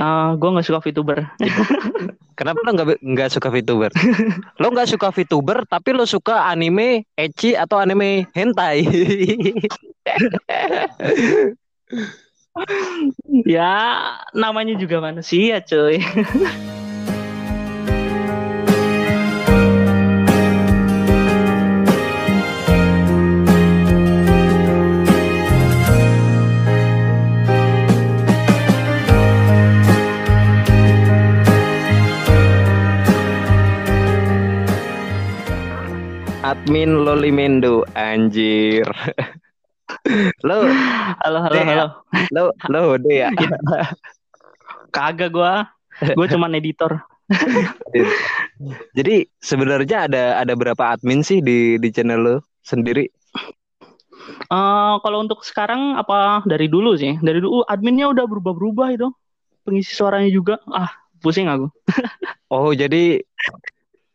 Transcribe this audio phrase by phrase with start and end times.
[0.00, 1.28] Ah, gue nggak suka VTuber.
[2.40, 3.92] Kenapa lo nggak nggak suka VTuber?
[4.56, 8.80] lo nggak suka VTuber tapi lo suka anime ecchi atau anime hentai?
[13.44, 13.76] ya
[14.32, 16.00] namanya juga manusia cuy.
[36.70, 38.86] admin Lolimendo anjir.
[40.46, 40.70] lo
[41.18, 41.86] halo halo deh, halo.
[42.30, 43.34] Lo lo deh ya.
[44.94, 45.66] Kagak gua.
[46.14, 47.02] Gua cuma editor.
[48.94, 53.10] Jadi sebenarnya ada ada berapa admin sih di di channel lo sendiri?
[54.46, 57.18] Uh, kalau untuk sekarang apa dari dulu sih?
[57.18, 59.10] Dari dulu adminnya udah berubah-berubah itu.
[59.66, 60.62] Pengisi suaranya juga.
[60.70, 61.66] Ah, pusing aku.
[62.54, 63.26] oh, jadi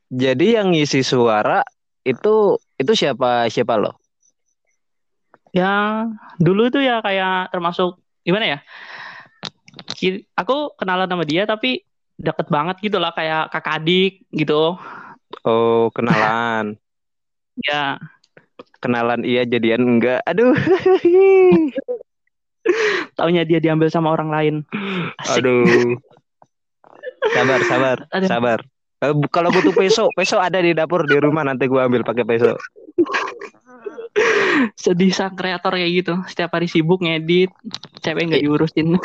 [0.08, 1.75] jadi yang ngisi suara
[2.06, 3.98] itu itu siapa siapa lo?
[5.52, 6.06] Ya
[6.38, 8.60] dulu itu ya kayak termasuk gimana ya?
[10.38, 11.82] Aku kenalan sama dia tapi
[12.16, 14.78] deket banget gitu lah kayak kakak adik gitu.
[15.44, 16.78] Oh kenalan.
[17.68, 17.98] ya.
[18.80, 20.22] Kenalan iya jadian enggak.
[20.30, 20.54] Aduh.
[23.18, 24.56] Taunya dia diambil sama orang lain.
[25.22, 25.42] Asik.
[25.42, 25.98] Aduh.
[27.34, 28.30] Sabar, sabar, Aduh.
[28.30, 28.60] sabar.
[29.04, 32.56] Uh, kalau butuh peso, peso ada di dapur di rumah nanti gue ambil pakai peso.
[34.80, 36.14] Sedih sang kreator kayak gitu.
[36.32, 37.52] Setiap hari sibuk ngedit,
[38.00, 38.96] cewek nggak diurusin.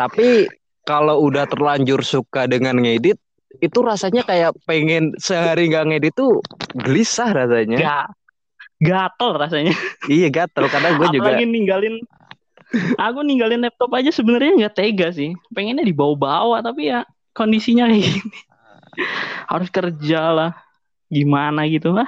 [0.00, 0.44] Tapi
[0.84, 3.16] kalau udah terlanjur suka dengan ngedit,
[3.64, 6.44] itu rasanya kayak pengen sehari nggak ngedit tuh
[6.76, 7.80] gelisah rasanya.
[7.80, 8.06] Gak,
[8.84, 9.72] gatel rasanya.
[10.12, 11.32] iya gatel karena gue juga.
[11.32, 11.96] Apalagi ninggalin
[12.98, 18.38] aku ninggalin laptop aja sebenarnya nggak tega sih pengennya dibawa-bawa tapi ya kondisinya kayak gini.
[19.52, 20.50] Harus kerja lah.
[21.10, 22.06] Gimana gitu lah.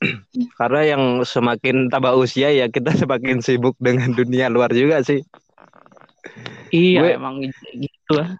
[0.58, 5.22] Karena yang semakin tambah usia ya kita semakin sibuk dengan dunia luar juga sih.
[6.68, 8.36] Iya gue, emang gitu lah.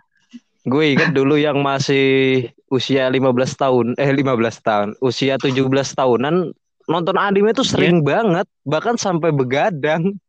[0.68, 4.88] Gue ingat dulu yang masih usia 15 tahun eh 15 tahun.
[5.00, 5.64] Usia 17
[5.96, 6.52] tahunan
[6.88, 8.06] nonton anime tuh sering yeah.
[8.06, 8.46] banget.
[8.68, 10.20] Bahkan sampai begadang.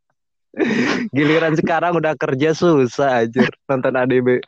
[1.14, 4.42] Giliran sekarang udah kerja susah aja nonton anime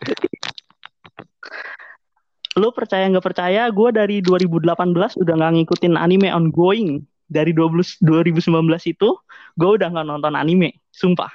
[2.58, 7.02] lu percaya nggak percaya gue dari 2018 udah nggak ngikutin anime ongoing.
[7.32, 9.08] Dari 20, 2019 itu
[9.56, 11.32] gue udah nggak nonton anime sumpah.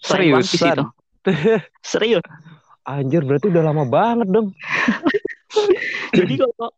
[0.00, 0.84] Serius itu.
[1.84, 2.24] Serius.
[2.84, 4.52] Anjir berarti udah lama banget dong
[6.18, 6.68] jadi kalau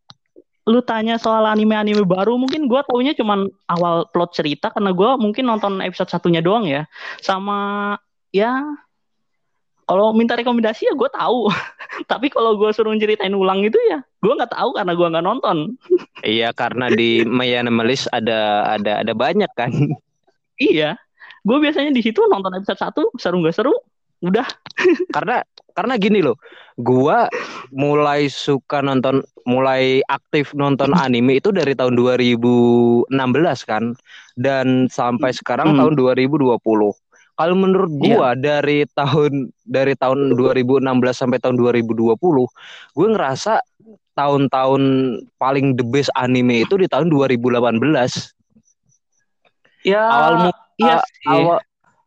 [0.67, 5.47] lu tanya soal anime-anime baru mungkin gue taunya cuman awal plot cerita karena gue mungkin
[5.47, 6.91] nonton episode satunya doang ya.
[7.23, 7.95] Sama
[8.35, 8.67] ya
[9.87, 11.49] kalau minta rekomendasi ya gue tahu.
[12.11, 15.57] Tapi kalau gue suruh ceritain ulang itu ya gue nggak tahu karena gue nggak nonton.
[16.27, 19.71] Iya karena di Mayana Melis ada ada ada banyak kan.
[20.57, 20.97] Iya.
[21.47, 23.77] Gue biasanya di situ nonton episode satu seru nggak seru
[24.25, 24.49] udah.
[25.15, 25.45] Karena
[25.77, 26.41] karena gini loh
[26.81, 27.19] gue
[27.77, 33.13] mulai suka nonton mulai aktif nonton anime itu dari tahun 2016
[33.69, 33.95] kan.
[34.35, 35.79] Dan sampai sekarang hmm.
[35.79, 36.57] tahun 2020
[37.37, 38.17] kalau menurut iya.
[38.17, 38.35] gua yeah.
[38.35, 42.17] dari tahun dari tahun 2016 sampai tahun 2020,
[42.97, 43.61] gue ngerasa
[44.17, 44.83] tahun-tahun
[45.37, 47.61] paling the best anime itu di tahun 2018.
[49.85, 50.03] Ya.
[50.09, 50.99] Awal mula, iya
[51.29, 51.59] awal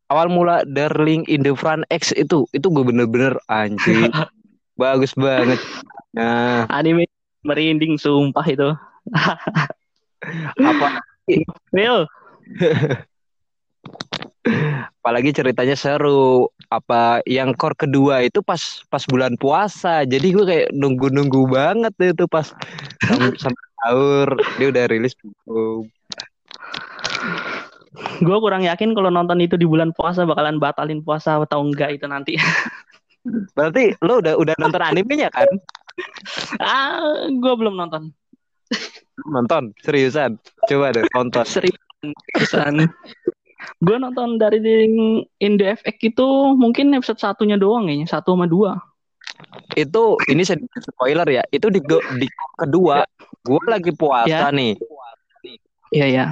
[0.10, 4.10] awal mula Darling in the Front X itu itu gue bener-bener anjing.
[4.82, 5.62] Bagus banget.
[6.18, 7.06] Nah, anime
[7.46, 8.74] merinding sumpah itu.
[10.58, 10.88] Apa?
[11.78, 12.10] Real.
[15.00, 16.48] apalagi ceritanya seru.
[16.70, 20.06] Apa yang core kedua itu pas pas bulan puasa.
[20.06, 22.54] Jadi gue kayak nunggu nunggu banget itu pas
[23.42, 24.30] sampai sahur.
[24.62, 25.90] Dia udah rilis belum?
[28.22, 32.06] Gue kurang yakin kalau nonton itu di bulan puasa bakalan batalin puasa atau enggak itu
[32.06, 32.38] nanti.
[33.58, 35.50] Berarti lo udah udah nonton animenya kan?
[36.62, 38.14] Ah gue belum nonton.
[39.26, 39.76] Nonton?
[39.82, 40.38] Seriusan?
[40.70, 42.88] Coba deh nonton seriusan
[43.84, 44.60] gue nonton dari
[45.40, 48.80] in the FX itu mungkin episode satunya doang kayaknya satu sama dua.
[49.76, 51.80] Itu ini sedikit spoiler ya itu di,
[52.20, 52.28] di
[52.60, 53.04] kedua
[53.44, 54.56] gue lagi puasa ya.
[54.56, 54.76] nih.
[55.90, 56.28] Iya ya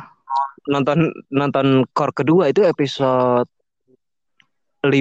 [0.68, 3.48] nonton nonton core kedua itu episode
[4.86, 4.94] 15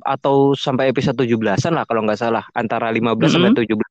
[0.00, 2.44] atau sampai episode 17-an lah kalau nggak salah.
[2.54, 3.28] Antara 15 mm -hmm.
[3.32, 3.82] sampai 17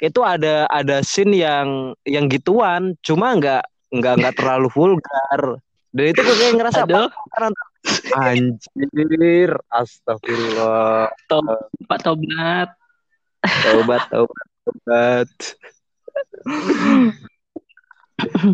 [0.00, 3.60] itu ada ada scene yang yang gituan cuma nggak
[3.92, 5.60] nggak nggak terlalu vulgar
[5.90, 7.10] dan itu gue kayak ngerasa Aduh.
[8.22, 11.08] Anjir, astagfirullah.
[11.26, 12.68] Tobat, tobat.
[13.40, 15.30] Tobat, tobat, tobat.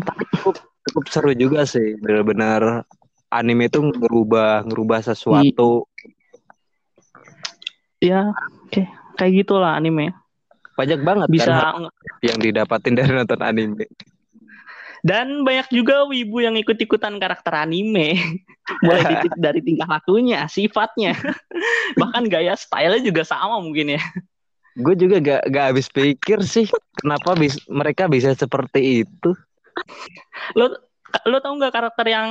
[0.07, 0.55] Tapi cukup,
[0.87, 2.87] cukup seru juga sih, benar-benar
[3.27, 5.83] anime itu ngerubah ngerubah sesuatu.
[7.99, 8.31] Ya,
[8.63, 8.83] oke.
[9.19, 10.15] Kayak gitulah anime.
[10.77, 11.89] Banyak banget Bisa kan
[12.21, 13.89] yang didapatin dari nonton anime.
[15.07, 18.19] Dan banyak juga wibu yang ikut-ikutan karakter anime.
[18.83, 19.15] Mulai di,
[19.47, 21.15] dari tingkah lakunya, sifatnya.
[22.01, 24.03] Bahkan gaya stylenya juga sama mungkin ya.
[24.75, 26.67] Gue juga gak, gak habis pikir sih
[26.99, 29.31] kenapa bis, mereka bisa seperti itu.
[30.53, 30.75] Lo
[31.23, 32.29] lo tau nggak karakter yang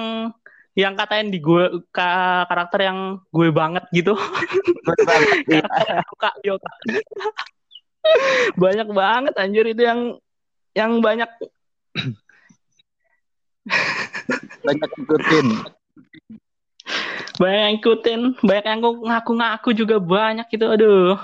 [0.76, 4.14] yang katain di gue ka, karakter yang gue banget gitu.
[4.84, 6.72] karakter Yoka, Yoka.
[8.54, 10.14] banyak banget anjir itu yang
[10.78, 11.26] yang banyak
[14.66, 15.46] banyak ikutin
[17.36, 21.20] banyak yang ikutin banyak yang ngaku-ngaku juga banyak gitu aduh.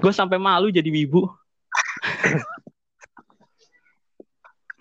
[0.00, 1.24] Gue sampai malu jadi wibu.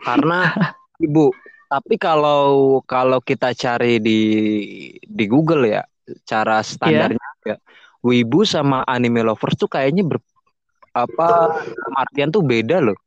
[0.05, 0.51] Karena
[0.99, 1.31] ibu
[1.69, 4.21] tapi kalau kalau kita cari di
[5.05, 5.85] di Google ya
[6.25, 7.53] cara standarnya yeah.
[7.53, 7.57] ya
[8.01, 10.17] wibu sama anime lovers tuh kayaknya ber,
[10.97, 11.61] apa
[11.93, 12.97] artian tuh beda loh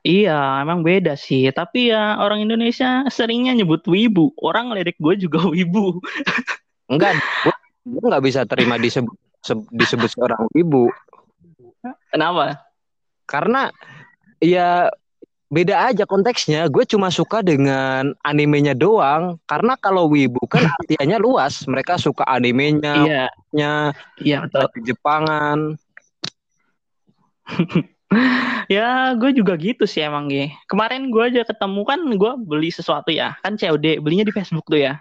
[0.00, 1.44] Iya, emang beda sih.
[1.52, 4.32] Tapi ya orang Indonesia seringnya nyebut wibu.
[4.40, 6.00] Orang ledek gue juga wibu.
[6.88, 7.20] Enggak,
[7.84, 9.12] gue nggak bisa terima disebut
[9.72, 10.88] disebut seorang wibu.
[12.12, 12.64] Kenapa?
[13.28, 13.68] Karena
[14.40, 14.88] ya
[15.52, 16.72] beda aja konteksnya.
[16.72, 19.36] Gue cuma suka dengan animenya doang.
[19.44, 21.68] Karena kalau wibu kan artinya luas.
[21.68, 23.92] Mereka suka animenya, iya,
[24.24, 24.64] iya betul.
[24.80, 25.76] Jepangan.
[28.74, 30.50] ya gue juga gitu sih emang gue.
[30.66, 33.38] Kemarin gue aja ketemu kan gue beli sesuatu ya.
[33.42, 34.98] Kan COD, belinya di Facebook tuh ya.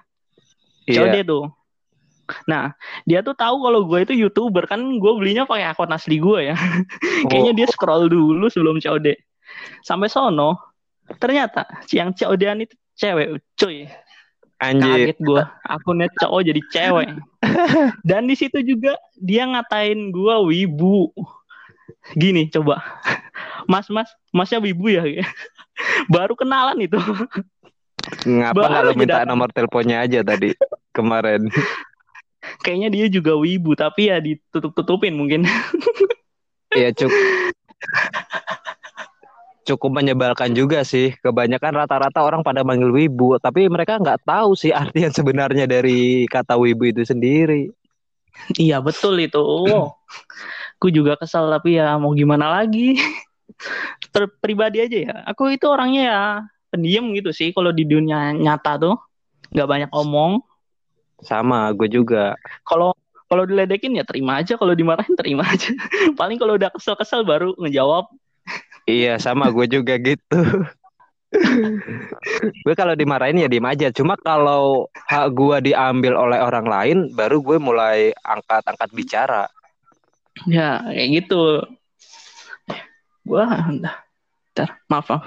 [0.86, 1.10] Yeah.
[1.10, 1.46] COD tuh.
[2.46, 2.78] Nah,
[3.10, 6.58] dia tuh tahu kalau gue itu YouTuber kan gue belinya pakai akun asli gue ya.
[7.30, 9.18] Kayaknya dia scroll dulu sebelum COD.
[9.82, 10.54] Sampai sono,
[11.18, 13.90] ternyata yang COD-an itu cewek, cuy.
[14.60, 15.16] Anjir.
[15.16, 17.10] Kaget gue, akunnya cowok jadi cewek.
[18.10, 21.16] Dan di situ juga dia ngatain gue wibu
[22.16, 22.82] gini coba.
[23.70, 25.04] Mas mas masnya wibu ya?
[26.14, 27.00] Baru kenalan itu.
[28.26, 30.56] Ngapa nggak lo minta nomor teleponnya aja tadi
[30.96, 31.48] kemarin?
[32.64, 35.46] Kayaknya dia juga wibu tapi ya ditutup tutupin mungkin.
[36.70, 37.18] Iya cukup
[39.66, 41.18] cukup menyebalkan juga sih.
[41.18, 46.30] Kebanyakan rata-rata orang pada manggil wibu tapi mereka nggak tahu sih arti yang sebenarnya dari
[46.30, 47.74] kata wibu itu sendiri.
[48.58, 49.42] Iya betul itu
[50.80, 52.96] aku juga kesal tapi ya mau gimana lagi?
[54.40, 55.16] Pribadi aja ya.
[55.28, 56.22] Aku itu orangnya ya
[56.72, 58.96] pendiam gitu sih kalau di dunia nyata tuh.
[59.52, 60.40] Nggak banyak omong.
[61.20, 62.40] Sama gue juga.
[62.64, 62.96] Kalau
[63.28, 65.68] kalau diledekin ya terima aja kalau dimarahin terima aja.
[66.20, 68.08] Paling kalau udah kesel-kesel baru ngejawab.
[68.88, 70.40] Iya sama gue juga gitu.
[72.66, 73.94] Gue kalau dimarahin ya diem aja.
[73.94, 79.46] Cuma kalau hak gue diambil oleh orang lain baru gue mulai angkat-angkat bicara
[80.46, 81.66] ya kayak gitu.
[83.26, 83.46] Gua
[84.54, 85.26] ntar maaf maaf.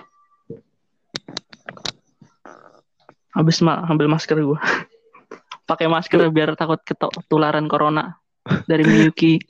[3.32, 4.60] Habis ma ambil masker gua.
[5.70, 8.16] Pakai masker biar takut ketularan corona
[8.68, 9.40] dari Miyuki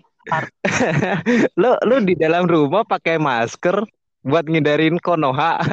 [1.59, 3.83] lo lo di dalam rumah pakai masker
[4.23, 5.59] buat ngindarin Konoha?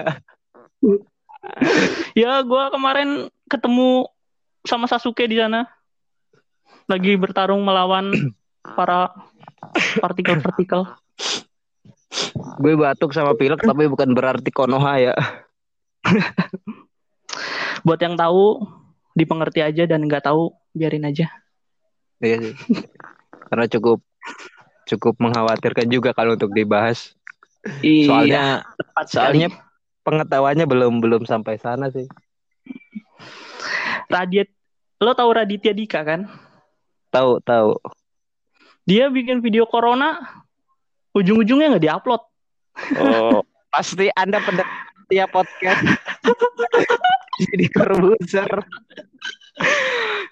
[2.13, 4.05] Ya gua kemarin ketemu
[4.67, 5.65] sama Sasuke di sana.
[6.85, 8.11] Lagi bertarung melawan
[8.63, 9.13] para
[9.99, 10.87] partikel-partikel.
[12.61, 15.15] Gue batuk sama pilek tapi bukan berarti konoha ya.
[17.85, 18.65] Buat yang tahu
[19.13, 21.29] dipengerti aja dan nggak tahu biarin aja.
[22.19, 22.55] Iya sih.
[23.47, 24.03] Karena cukup
[24.89, 27.13] cukup mengkhawatirkan juga kalau untuk dibahas.
[27.83, 28.43] Iya, soalnya
[29.05, 29.47] soalnya
[30.03, 32.09] pengetahuannya belum belum sampai sana sih.
[34.09, 34.49] Radit,
[34.97, 36.25] lo tahu Raditya Dika kan?
[37.13, 37.77] Tahu tahu
[38.87, 40.19] dia bikin video corona
[41.17, 42.21] ujung-ujungnya nggak diupload.
[42.99, 43.41] Oh.
[43.73, 45.81] Pasti anda pendengar tiap podcast.
[47.49, 48.49] Jadi produser.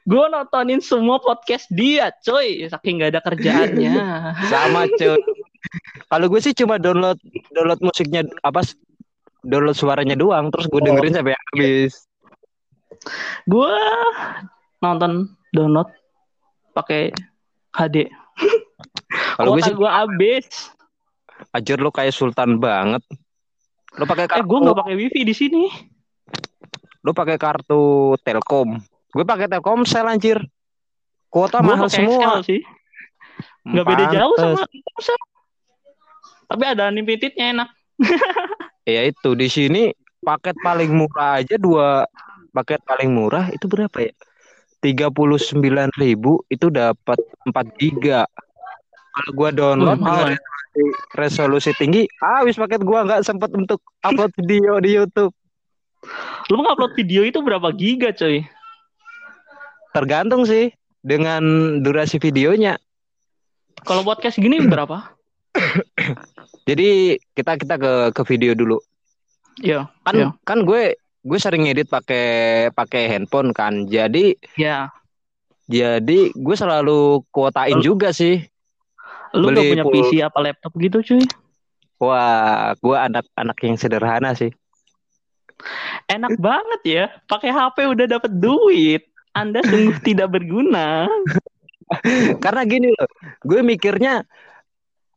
[0.07, 2.63] Gue nontonin semua podcast dia coy.
[2.69, 3.93] Saking nggak ada kerjaannya.
[4.51, 5.19] Sama coy.
[6.07, 7.19] Kalau gue sih cuma download
[7.51, 8.63] download musiknya apa
[9.43, 11.17] download suaranya doang terus gue dengerin oh.
[11.19, 11.93] sampai habis.
[13.49, 13.73] Gue
[14.79, 15.89] nonton download
[16.71, 17.11] pakai
[17.73, 18.07] HD
[19.37, 20.45] kalau gue sih gue abis.
[21.53, 23.03] Ajar lo kayak sultan banget.
[23.97, 24.41] Lo pakai kartu.
[24.41, 25.63] Eh gue nggak pakai wifi di sini.
[27.05, 28.77] Lo pakai kartu Telkom.
[29.13, 30.41] Gue pakai Telkomsel anjir.
[31.29, 32.41] Kuota Gua mahal semua.
[32.41, 32.61] XL sih.
[33.67, 34.65] Nggak beda jauh sama.
[34.65, 35.17] Telkomsel.
[36.47, 37.69] Tapi ada unlimitednya enak.
[38.87, 39.91] Ya itu di sini
[40.23, 42.07] paket paling murah aja dua
[42.55, 44.15] paket paling murah itu berapa ya?
[44.77, 47.17] Tiga puluh sembilan ribu itu dapat
[47.49, 48.29] 4 giga.
[49.17, 50.85] Kalau gua download dengan resolusi,
[51.17, 55.33] resolusi tinggi, habis paket gua nggak sempet untuk upload video di YouTube.
[56.53, 58.45] Lu ngupload video itu berapa giga coy?
[59.97, 60.69] Tergantung sih
[61.01, 61.41] dengan
[61.81, 62.77] durasi videonya.
[63.81, 65.17] Kalau podcast gini berapa?
[66.69, 68.77] Jadi kita kita ke ke video dulu.
[69.57, 69.89] Iya.
[70.05, 70.29] Kan Iya.
[70.45, 70.93] kan gue
[71.27, 72.25] gue sering ngedit pakai
[72.71, 73.83] pakai handphone kan.
[73.85, 74.87] Jadi Ya.
[75.67, 78.39] jadi gue selalu kuotain Lu- juga sih.
[79.35, 81.23] Lu Beli gak punya pul- PC apa laptop gitu cuy?
[81.99, 84.55] Wah, gue anak-anak yang sederhana sih.
[86.07, 87.05] Enak banget ya.
[87.25, 89.03] Pakai HP udah dapat duit.
[89.33, 91.09] Anda sungguh tidak berguna.
[92.39, 93.09] Karena gini loh,
[93.43, 94.23] gue mikirnya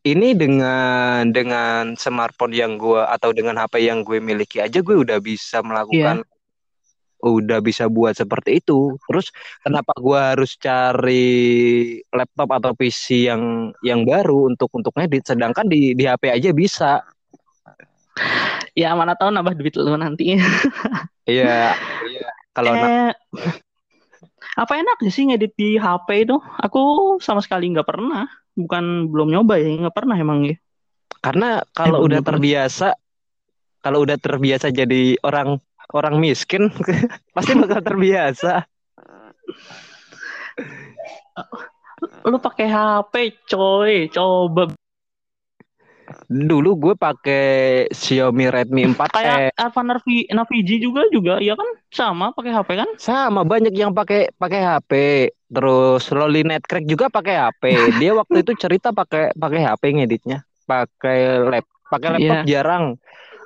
[0.01, 5.21] ini dengan dengan smartphone yang gue atau dengan HP yang gue miliki aja gue udah
[5.21, 6.25] bisa melakukan
[7.21, 8.97] udah bisa buat seperti itu.
[9.05, 9.29] Terus
[9.61, 11.29] kenapa gue harus cari
[12.09, 17.05] laptop atau PC yang yang baru untuk untuk ngedit sedangkan di di HP aja bisa.
[18.73, 20.37] Ya mana tahu nambah duit lu nanti.
[21.31, 21.79] Iya.
[22.51, 23.15] Kalau na- eh,
[24.59, 26.43] apa enak sih ngedit di HP itu?
[26.59, 28.27] Aku sama sekali nggak pernah.
[28.59, 30.57] Bukan belum nyoba ya, nggak pernah emang ya.
[31.21, 32.97] karena kalau Emang udah terbiasa
[33.85, 35.61] kalau udah terbiasa jadi orang
[35.93, 36.73] orang miskin
[37.37, 38.65] pasti bakal terbiasa.
[42.25, 43.15] Lu pakai HP,
[43.49, 44.09] coy.
[44.09, 44.73] Coba
[46.27, 47.47] Dulu gue pakai
[47.91, 51.67] Xiaomi Redmi 4 kayak Alpha Navi, Navigi juga juga, ya kan?
[51.91, 52.89] Sama pakai HP kan?
[52.99, 54.93] sama banyak yang pakai pakai HP.
[55.51, 57.63] Terus Loli Netcrack juga pakai HP.
[58.03, 62.47] Dia waktu itu cerita pakai pakai HP ngeditnya, pakai lap, pakai laptop Iya.
[62.47, 62.85] jarang.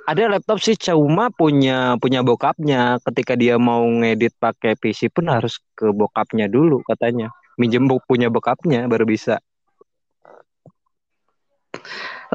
[0.05, 3.01] Ada laptop sih cuma punya punya bokapnya.
[3.01, 7.33] Ketika dia mau ngedit pakai PC pun harus ke bokapnya dulu katanya.
[7.57, 9.41] Minjem punya bokapnya baru bisa.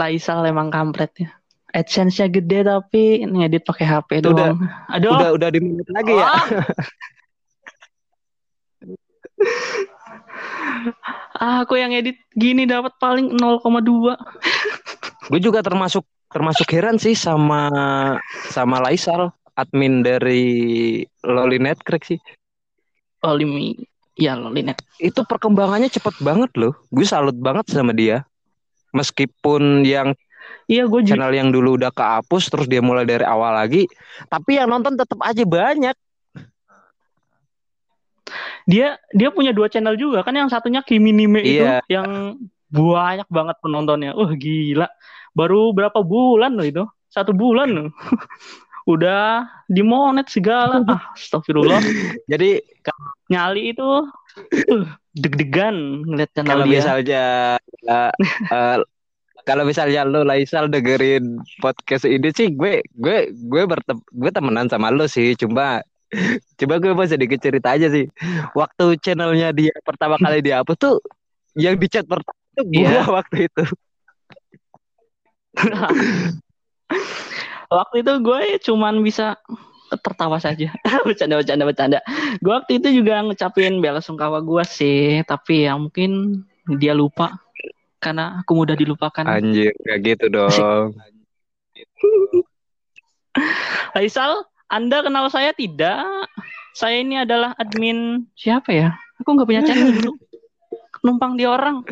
[0.00, 1.30] Laisal emang kampret ya.
[1.70, 4.60] AdSense-nya gede tapi ngedit pakai HP Itu udah- doang.
[4.90, 5.12] Aduh.
[5.14, 6.26] Udah udah di menit lagi ya.
[6.26, 6.44] Ah.
[11.36, 14.16] Ah, aku yang edit gini dapat paling 0,2.
[15.30, 17.68] Gue juga termasuk termasuk heran sih sama
[18.50, 20.42] sama Laisal, admin dari
[21.24, 22.20] Loli Netcrack sih.
[23.20, 23.76] Oh, limi.
[24.16, 24.80] Ya, Lolinet.
[25.00, 26.76] Itu perkembangannya cepet banget loh.
[26.92, 28.24] Gue salut banget sama dia.
[28.90, 30.14] Meskipun yang
[30.66, 31.18] Iya, gue juga.
[31.18, 33.90] channel yang dulu udah kehapus terus dia mulai dari awal lagi,
[34.30, 35.94] tapi yang nonton tetap aja banyak.
[38.70, 41.82] Dia dia punya dua channel juga kan yang satunya Kiminime itu Iya.
[41.90, 42.38] yang
[42.70, 44.14] banyak banget penontonnya.
[44.14, 44.86] Wah, gila.
[45.34, 46.84] Baru berapa bulan loh itu?
[47.10, 47.88] Satu bulan loh.
[48.92, 50.82] Udah dimonet segala.
[50.86, 51.82] Ah, astagfirullah.
[52.30, 52.62] Jadi
[53.30, 54.86] Nyali itu uh,
[55.16, 56.74] deg-degan ngeliat channel kalau dia.
[56.78, 57.24] misalnya
[57.86, 58.12] eh,
[58.54, 58.78] eh,
[59.42, 64.92] kalau misalnya lo Laisal dengerin podcast ini sih gue gue gue bertem gue temenan sama
[64.94, 65.82] lo sih cuma
[66.58, 68.06] coba gue mau sedikit cerita aja sih
[68.54, 70.96] waktu channelnya dia pertama kali dihapus tuh
[71.58, 73.06] yang di chat pertama tuh gue Iya.
[73.16, 73.64] waktu itu
[77.70, 79.38] Waktu itu gue cuman bisa
[79.98, 80.70] tertawa saja.
[81.06, 81.98] bercanda, bercanda, bercanda.
[82.38, 86.42] Gue waktu itu juga ngucapin bela sungkawa gue sih, tapi ya mungkin
[86.78, 87.40] dia lupa
[87.98, 89.24] karena aku mudah dilupakan.
[89.26, 90.50] anjir kayak gitu dong
[93.94, 96.02] Faisal, Anda kenal saya tidak?
[96.72, 98.94] Saya ini adalah admin siapa ya?
[99.20, 100.12] Aku nggak punya channel dulu.
[101.04, 101.84] Numpang di orang.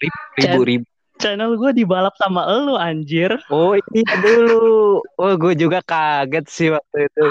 [0.00, 0.86] ribu ribu, ribu.
[1.20, 3.36] Channel gue dibalap sama elu anjir.
[3.52, 5.04] Oh iya dulu.
[5.20, 7.26] Oh gue juga kaget sih waktu itu.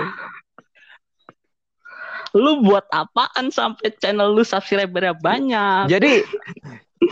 [2.37, 5.89] Lu buat apaan sampai channel lu subscribernya banyak?
[5.89, 6.21] Jadi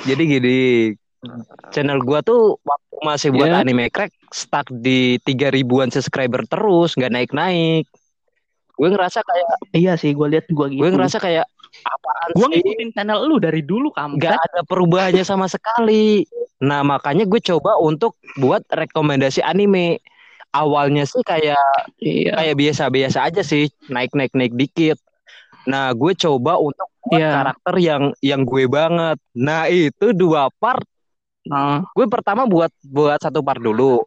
[0.06, 0.60] jadi gini,
[1.70, 3.62] channel gua tuh waktu masih buat Iya.
[3.62, 7.86] anime crack stuck di tiga ribuan subscriber terus, nggak naik-naik.
[8.74, 10.78] Gue ngerasa kayak Iya sih, gue lihat gue gitu.
[10.78, 11.50] gue ngerasa kayak
[11.84, 14.38] apaan Gue ngikutin channel lu dari dulu Nggak kampret.
[14.38, 16.30] ada perubahannya sama sekali.
[16.62, 19.98] Nah makanya gue coba untuk buat rekomendasi anime.
[20.54, 21.58] Awalnya sih kayak
[21.98, 22.38] Iya.
[22.38, 24.98] kayak biasa-biasa aja sih, naik-naik-naik dikit.
[25.68, 27.32] Nah, gue coba untuk buat Iya.
[27.34, 29.18] karakter yang yang gue banget.
[29.34, 30.86] Nah itu dua part.
[31.48, 34.04] Nah, Gue pertama buat buat satu part dulu.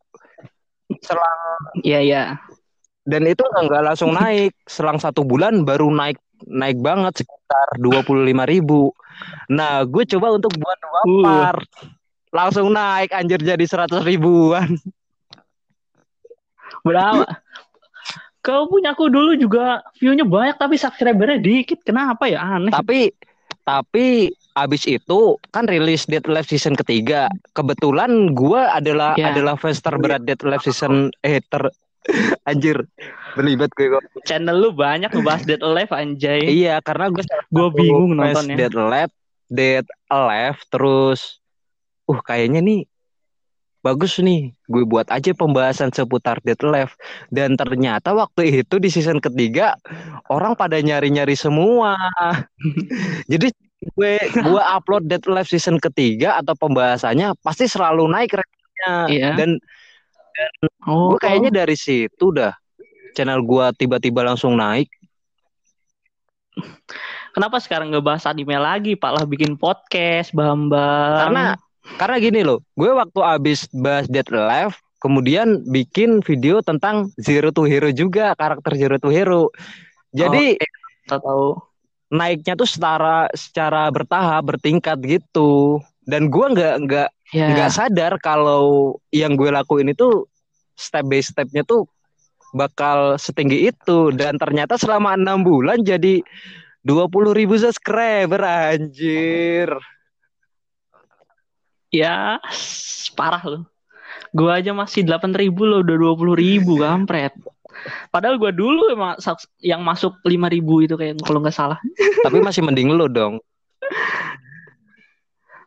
[1.00, 1.40] Selang
[1.86, 2.24] iya iya.
[3.06, 4.54] dan itu nggak langsung naik.
[4.66, 8.90] Selang satu bulan baru naik naik banget sekitar dua puluh lima ribu.
[9.48, 11.22] Nah gue coba untuk buat dua Uh.
[11.24, 11.68] part.
[12.30, 14.78] Langsung naik anjir jadi seratus ribuan.
[16.86, 17.26] Berapa?
[18.40, 21.84] Kau punya aku dulu juga view-nya banyak tapi subscribernya dikit.
[21.84, 22.40] Kenapa ya?
[22.40, 22.72] Aneh.
[22.72, 23.12] tapi
[23.62, 27.32] tapi abis itu kan rilis Dead Live season ketiga.
[27.56, 29.32] Kebetulan gua adalah Ya.
[29.32, 31.72] adalah fans terberat Dead Live season eh ter
[32.48, 32.84] anjir
[33.36, 34.02] belibet gue kok.
[34.24, 36.40] Channel lu banyak ngebahas Dead Alive anjay.
[36.44, 38.56] Iya karena gue Gue bingung nontonnya.
[38.56, 39.12] Dead Live
[39.50, 41.38] Dead Alive terus
[42.06, 42.80] uh kayaknya nih
[43.80, 46.96] bagus nih gue buat aja pembahasan seputar Dead Live
[47.32, 49.72] dan ternyata waktu itu di season ketiga
[50.28, 51.96] orang pada nyari-nyari semua
[53.30, 53.48] jadi
[53.80, 59.30] gue gue upload Dead Live season ketiga atau pembahasannya pasti selalu naik rankingnya Iya.
[59.36, 59.50] dan
[60.88, 62.56] Oh, gue kayaknya dari situ dah
[63.12, 64.88] channel gue tiba-tiba langsung naik
[67.32, 68.96] kenapa sekarang ngebahas anime lagi?
[68.96, 71.20] Pak lah bikin podcast, Bambang.
[71.20, 71.44] karena
[71.96, 77.64] karena gini loh gue waktu abis bahas Dead Live kemudian bikin video tentang Zero to
[77.64, 79.48] Hero juga karakter Zero to Hero
[80.12, 80.56] jadi
[81.04, 81.69] kita tahu.
[82.10, 87.46] Naiknya tuh secara secara bertahap bertingkat gitu dan gue nggak nggak Ya.
[87.54, 90.26] nggak sadar kalau yang gue lakuin itu
[90.74, 91.86] step by stepnya tuh
[92.50, 96.26] bakal setinggi itu dan ternyata selama enam bulan jadi
[96.82, 99.70] dua puluh ribu subscriber anjir
[101.90, 102.38] Ya,
[103.18, 103.62] parah loh.
[104.30, 107.34] Gua aja masih 8.000 ribu loh, udah 20.000 ribu, kampret.
[108.08, 109.16] Padahal gua dulu emang
[109.60, 111.78] yang masuk 5.000 ribu itu kayak kalau nggak salah.
[112.20, 113.38] tapi masih mending lo dong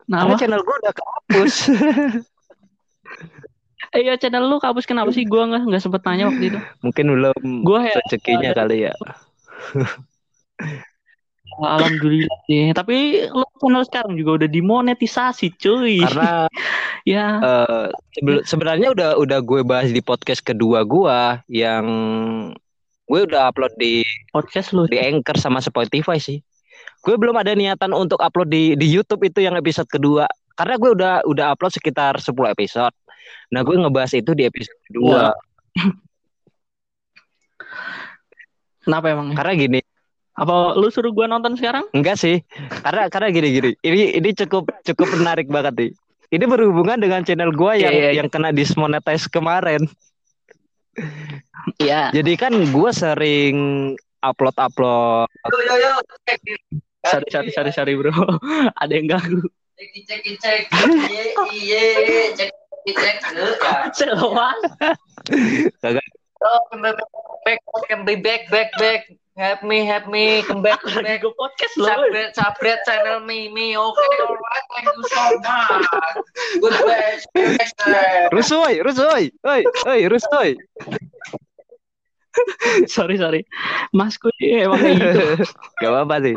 [0.04, 0.40] Nah, karena apa?
[0.40, 1.54] channel gue udah kehapus
[3.96, 5.24] Eh, iya channel lu kapus kenapa sih?
[5.24, 6.58] Gua nggak nggak sempet nanya waktu itu.
[6.84, 8.92] mungkin belum Gua ya rezekinya kali ya
[11.60, 12.72] alhamdulillah sih.
[12.74, 16.02] Tapi lu channel sekarang juga udah dimonetisasi, cuy.
[16.02, 16.50] karena
[17.14, 17.38] ya,
[18.16, 21.18] sebel- sebenarnya udah udah gue bahas di podcast kedua gue
[21.52, 21.84] yang
[23.04, 24.00] gue udah upload di
[24.32, 24.88] podcast lu.
[24.88, 26.40] di Anchor sama Spotify sih.
[27.04, 30.24] Gue belum ada niatan untuk upload di di YouTube itu yang episode kedua
[30.56, 32.96] karena gue udah udah upload sekitar 10 episode.
[33.52, 35.32] Nah, gue ngebahas itu di episode kedua
[38.84, 39.32] Kenapa emang?
[39.32, 39.80] karena gini,
[40.34, 41.86] Apa lu suruh gua nonton sekarang?
[41.94, 42.42] enggak sih.
[42.82, 43.70] Karena karena gini gini.
[43.82, 45.90] Ini ini cukup cukup menarik banget nih.
[46.34, 48.18] Ini berhubungan dengan channel gue yang Iya, iya, iya.
[48.18, 49.86] yang kena dismonetize kemarin.
[51.78, 52.10] Iya.
[52.10, 53.56] Jadi kan gue sering
[54.18, 55.30] upload upload
[57.04, 58.10] Sorry, sorry, sorry, sorry, bro.
[58.82, 59.44] Ada yang ganggu.
[59.74, 60.62] cek cek cek
[61.50, 61.82] iye iye
[62.38, 62.50] cek
[62.94, 63.16] cek
[66.44, 66.92] oh come
[67.44, 67.58] back
[67.90, 69.00] come back back back
[69.34, 71.86] help me help me come back Aku come lagi back gue podcast loh.
[71.90, 76.16] subscribe subscribe channel me me okay alright thank you so much
[76.62, 80.54] goodbye you next time Rusuy, rusuy, oi, oi, rusuy.
[82.90, 83.46] sorry, sorry.
[83.94, 85.46] Masku ini emang gitu.
[85.78, 86.36] Gak apa-apa sih.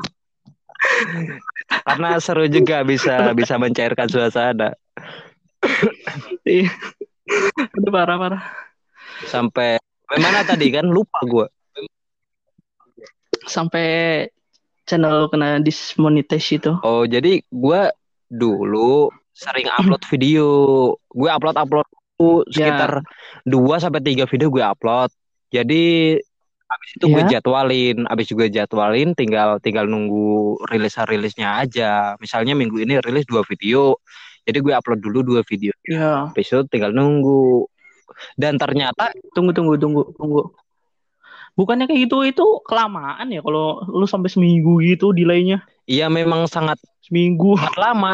[1.90, 4.78] Karena seru juga bisa bisa mencairkan suasana.
[6.46, 6.70] Iya.
[7.82, 8.44] Aduh, parah, parah.
[9.26, 9.82] Sampai
[10.22, 11.48] mana tadi kan lupa gue.
[13.48, 13.88] Sampai
[14.88, 16.72] channel kena dismonetize itu.
[16.84, 17.82] Oh jadi gue
[18.32, 20.48] dulu sering upload video.
[21.12, 21.88] Gue upload upload
[22.50, 23.06] sekitar
[23.46, 25.12] 2 sampai tiga video gue upload.
[25.54, 26.18] Jadi
[26.68, 27.40] habis itu gue Ya.
[27.40, 32.20] jadwalin, habis juga jadwalin tinggal tinggal nunggu rilis rilisnya aja.
[32.20, 33.96] Misalnya minggu ini rilis dua video.
[34.48, 35.72] Jadi gue upload dulu dua video.
[35.88, 36.28] Ya.
[36.32, 37.68] Habis itu tinggal nunggu.
[38.40, 40.42] Dan ternyata Tunggu, tunggu, tunggu, tunggu.
[41.58, 45.66] Bukannya kayak gitu itu kelamaan ya kalau lu sampai seminggu gitu delaynya.
[45.90, 47.58] Iya memang sangat Seminggu.
[47.58, 48.14] sangat lama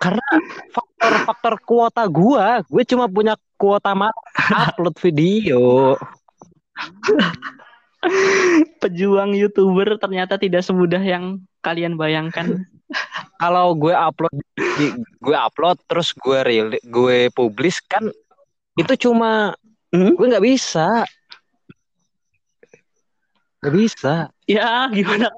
[0.00, 0.26] karena
[0.74, 4.10] faktor-faktor kuota gua, gue cuma punya kuota mat
[4.50, 5.94] upload video.
[8.82, 12.66] Pejuang YouTuber ternyata tidak semudah yang kalian bayangkan.
[13.38, 14.34] Kalau gue upload
[15.22, 18.10] gue upload terus gue rilis, gue publish kan
[18.74, 19.54] itu cuma
[19.92, 20.16] Hmm?
[20.16, 21.04] gue nggak bisa.
[23.62, 24.14] Gak bisa.
[24.44, 25.30] Ya, gimana?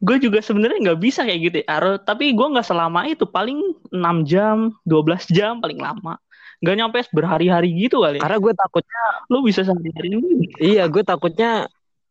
[0.00, 1.66] gue juga sebenarnya nggak bisa kayak gitu ya.
[1.70, 3.24] Aro- Tapi gue nggak selama itu.
[3.24, 6.16] Paling 6 jam, 12 jam paling lama.
[6.60, 8.18] Nggak nyampe berhari-hari gitu kali.
[8.18, 8.22] ya.
[8.24, 10.50] Karena gue takutnya Lu bisa sehari-hari ini.
[10.58, 11.68] iya gue takutnya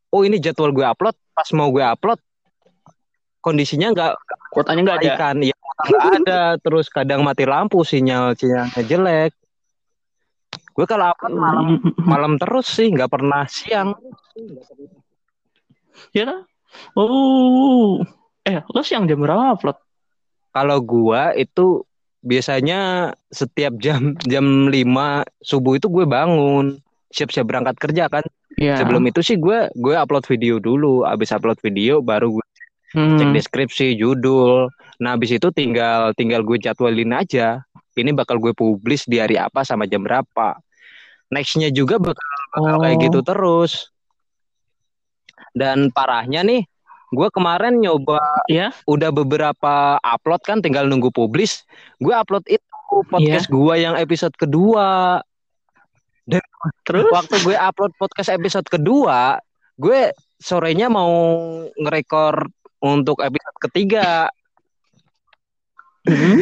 [0.09, 2.17] oh ini jadwal gue upload pas mau gue upload
[3.39, 4.13] kondisinya nggak
[4.49, 5.13] Kuotanya nggak ada.
[5.15, 5.55] kan ya
[5.89, 9.31] ada terus kadang mati lampu sinyal sinyalnya jelek
[10.79, 11.65] gue kalau upload malam
[11.99, 13.91] malam terus sih nggak pernah siang
[16.09, 16.47] Ya.
[16.95, 17.99] Oh.
[18.41, 19.75] Eh, lo siang jam berapa upload?
[20.49, 21.85] kalau gua itu
[22.19, 24.73] biasanya setiap jam jam 5
[25.39, 28.25] subuh itu gue bangun siap-siap berangkat kerja kan
[28.57, 28.81] Iya.
[28.81, 32.45] sebelum itu sih gue gue upload video dulu abis upload video baru gue
[32.89, 33.21] Hmm.
[33.21, 34.65] cek deskripsi judul
[34.97, 37.61] nah abis itu tinggal tinggal gue jadwalin aja
[37.93, 40.57] ini bakal gue publish di hari apa sama jam berapa
[41.29, 43.03] nextnya juga bakal, bakal kayak Oh.
[43.05, 43.93] gitu terus
[45.53, 46.65] dan parahnya nih
[47.09, 48.69] gue kemarin nyoba Iya.
[48.85, 51.65] udah beberapa upload kan tinggal nunggu publish
[51.97, 52.61] gue upload itu
[53.09, 55.21] podcast gua yang episode kedua
[56.85, 57.09] Terus?
[57.09, 59.41] waktu gue upload podcast episode kedua
[59.73, 61.09] gue sorenya mau
[61.73, 62.45] ngerekor
[62.79, 64.29] untuk episode ketiga
[66.05, 66.41] Hmm.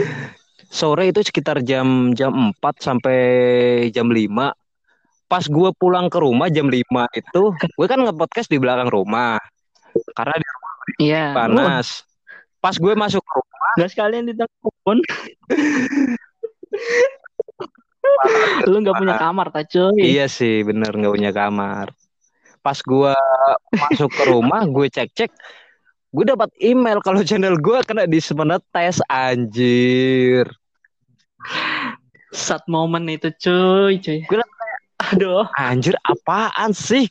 [0.69, 3.19] sore itu sekitar jam jam 4 sampai
[3.89, 4.51] jam 5
[5.27, 6.79] pas gue pulang ke rumah jam 5
[7.19, 9.39] itu gue kan ngepodcast di belakang rumah
[10.15, 10.47] karena di
[10.97, 11.35] Iya.
[11.35, 12.07] Lu panas
[12.63, 14.97] pas gue masuk ke rumah nggak sekalian di telepon.
[18.71, 19.99] Lu nggak punya kamar, tak cuy.
[19.99, 21.91] iya sih bener nggak punya kamar
[22.63, 23.13] pas gue
[23.71, 25.31] masuk ke rumah gue cek cek
[26.11, 28.07] gue dapat email kalau channel gue kena
[28.71, 30.47] tes anjir
[32.35, 34.19] Sat momen itu cuy, cuy.
[34.27, 34.35] Gue
[34.97, 35.45] Aduh.
[35.55, 37.05] Anjir apaan sih?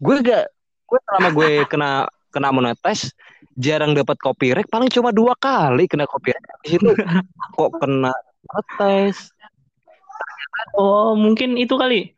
[0.00, 0.50] Gue gak
[0.92, 1.90] gue selama gue kena
[2.32, 3.12] kena monetis
[3.56, 6.92] jarang dapat copyright paling cuma dua kali kena copyright di situ
[7.56, 8.12] kok kena
[8.48, 9.32] monetis
[10.76, 12.12] Oh, mungkin itu kali.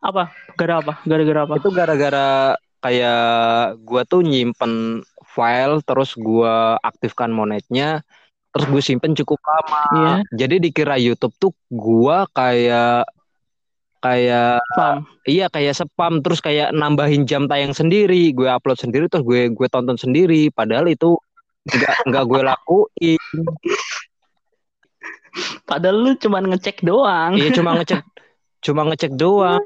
[0.00, 0.30] Apa?
[0.56, 1.00] Gara apa?
[1.04, 1.54] Gara-gara apa?
[1.58, 2.28] itu gara-gara
[2.84, 8.04] kayak gue tuh nyimpen file terus gue aktifkan monetnya
[8.52, 13.08] terus gue simpen cukup lama Iya, jadi dikira YouTube tuh gue kayak
[14.04, 15.08] kayak paham.
[15.24, 19.68] Iya kayak spam terus kayak nambahin jam tayang sendiri, gue upload sendiri terus gue gue
[19.72, 21.16] tonton sendiri, padahal itu
[21.64, 23.40] nggak nggak gue lakuin.
[25.64, 27.40] Padahal lu cuma ngecek doang.
[27.40, 28.04] Iya cuma ngecek
[28.60, 29.64] cuma ngecek doang.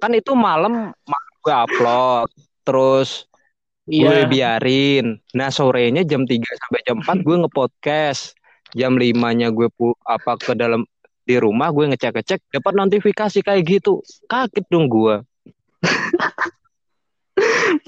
[0.00, 2.28] Kan itu malam malam gue upload,
[2.64, 3.28] terus
[3.84, 4.26] gue Iya.
[4.26, 5.20] biarin.
[5.36, 8.32] Nah sorenya jam 3 sampai jam 4 gue ngepodcast.
[8.72, 10.88] Jam 5-nya gue pu apa ke dalam
[11.32, 14.04] di rumah gue ngecek-ngecek dapat notifikasi kayak gitu.
[14.28, 15.24] Kaget dong gue.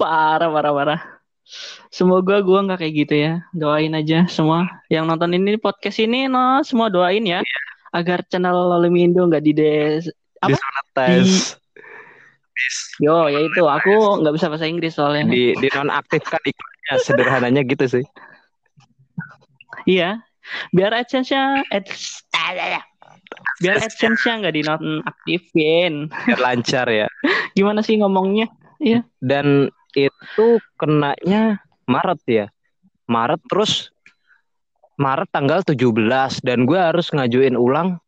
[0.01, 1.01] Parah, parah, parah.
[1.93, 3.33] Semoga gua nggak kayak gitu ya.
[3.53, 7.45] Doain aja semua yang nonton ini podcast ini, no, semua doain ya.
[7.93, 10.09] Agar channel Lolimindo nggak di des
[10.41, 10.57] apa?
[10.97, 11.55] Tes
[13.03, 13.61] Yo, ya itu.
[13.67, 15.27] Aku nggak bisa bahasa Inggris soalnya.
[15.27, 18.05] di di nonaktifkan iklannya sederhananya gitu sih.
[19.85, 20.23] Iya.
[20.71, 22.21] Biar AdSense-nya ads,
[23.59, 25.93] biar AdSense-nya nggak dinonaktifin.
[26.09, 27.07] biar lancar ya.
[27.57, 28.49] Gimana sih ngomongnya?
[29.17, 32.45] Dan itu kenanya Maret ya.
[33.07, 33.93] Maret terus
[34.95, 35.75] Maret tanggal 17
[36.41, 37.99] dan gue harus ngajuin ulang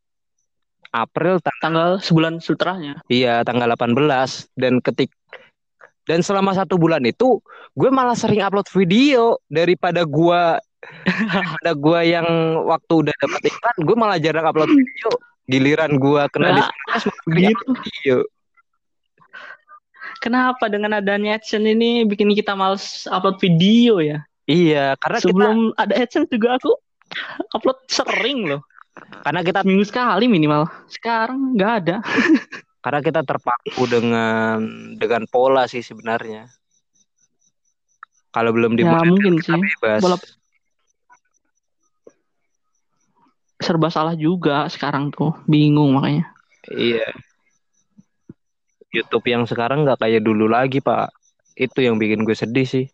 [0.92, 3.04] April tang- Tanggal sebulan setelahnya.
[3.12, 3.94] iya tanggal 18
[4.56, 5.12] dan ketik
[6.08, 7.44] dan selama satu bulan itu
[7.76, 10.42] gue malah sering upload video daripada gue
[11.34, 12.28] daripada gue yang
[12.64, 15.10] waktu udah dapat iklan gue malah jarang upload video
[15.46, 17.66] giliran gue kena Nah, diskriminasi sering gitu.
[17.76, 18.18] video
[20.18, 24.24] Kenapa dengan adanya AdSense ini bikin kita males upload video ya?
[24.46, 26.72] iya karena kita Sebelum ada AdSense juga aku
[27.52, 28.62] upload sering loh.
[29.22, 30.66] karena kita Seminggu sekali minimal.
[30.88, 31.98] Sekarang nggak ada.
[32.84, 34.58] karena kita terpaku dengan
[34.96, 36.48] dengan pola sih sebenarnya
[38.30, 39.60] kalau belum Ya dimulai mungkin kita sih.
[39.60, 40.37] bebas Pola-
[43.68, 45.36] Serba salah juga sekarang tuh.
[45.44, 46.32] Bingung makanya.
[46.68, 47.08] iya
[48.92, 51.12] YouTube yang sekarang nggak kayak dulu lagi pak
[51.56, 52.86] itu yang bikin gue sedih sih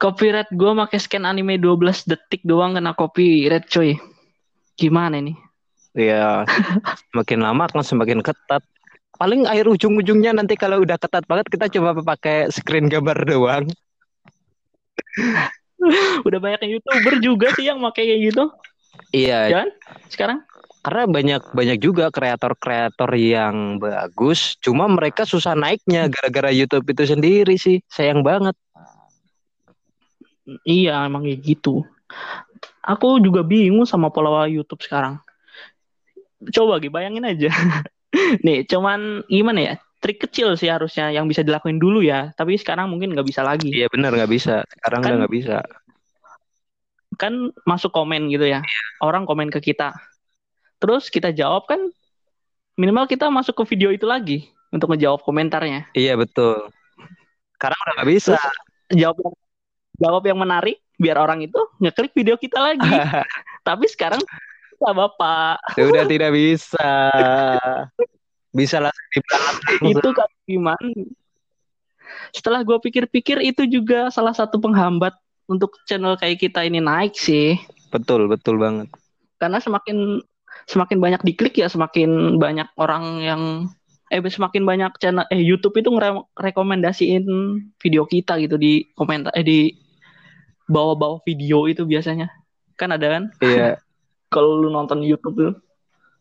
[0.00, 3.96] Copyright gue pakai scan anime 12 detik doang kena copyright coy.
[4.76, 5.38] Gimana nih?
[5.96, 6.44] Iya
[7.16, 8.60] makin lama kan semakin ketat
[9.14, 13.64] paling akhir ujung-ujungnya nanti kalau udah ketat banget kita coba pakai screen gambar doang
[16.28, 18.44] Udah banyak yang youtuber juga sih yang pakai kayak gitu.
[19.10, 19.70] iya Jangan
[20.06, 20.38] sekarang.
[20.84, 27.56] karena banyak banyak juga kreator-kreator yang bagus cuma mereka susah naiknya gara-gara YouTube itu sendiri
[27.56, 28.52] sih sayang banget
[30.64, 31.88] Iya emang kayak gitu.
[32.84, 35.16] Aku juga bingung sama pola YouTube sekarang.
[36.52, 37.48] Coba Gi, bayangin aja.
[38.44, 39.74] Nih, cuman gimana ya?
[40.04, 42.28] Trik kecil sih harusnya yang bisa dilakuin dulu ya.
[42.36, 43.72] Tapi sekarang mungkin nggak bisa lagi.
[43.72, 44.60] Iya benar nggak bisa.
[44.68, 45.56] Sekarang Kan- udah nggak bisa.
[47.16, 47.32] Kan
[47.64, 48.60] masuk komen gitu ya.
[49.00, 49.96] Orang komen ke kita.
[50.76, 51.80] Terus kita jawab kan
[52.76, 55.88] minimal kita masuk ke video itu lagi untuk ngejawab komentarnya.
[55.96, 56.68] Iya betul.
[57.56, 58.36] Sekarang udah nggak bisa.
[58.92, 59.34] Jawab yang,
[60.04, 62.84] jawab yang menarik biar orang itu ngeklik video kita lagi.
[63.66, 64.20] Tapi sekarang
[64.84, 65.64] Bapak.
[65.80, 67.08] Sudah tidak bisa.
[68.54, 69.54] Bisa langsung dibalas.
[69.92, 70.88] itu kan gimana?
[72.30, 75.14] Setelah gue pikir-pikir itu juga salah satu penghambat
[75.50, 77.58] untuk channel kayak kita ini naik sih.
[77.90, 78.88] Betul betul banget.
[79.42, 80.22] Karena semakin
[80.70, 83.42] semakin banyak diklik ya semakin banyak orang yang
[84.08, 87.26] eh semakin banyak channel eh YouTube itu ngerekomendasiin
[87.82, 89.60] video kita gitu di komentar eh di
[90.70, 92.30] bawah-bawah video itu biasanya.
[92.78, 93.82] Kan ada kan Iya.
[94.34, 95.54] kalau lu nonton YouTube tuh.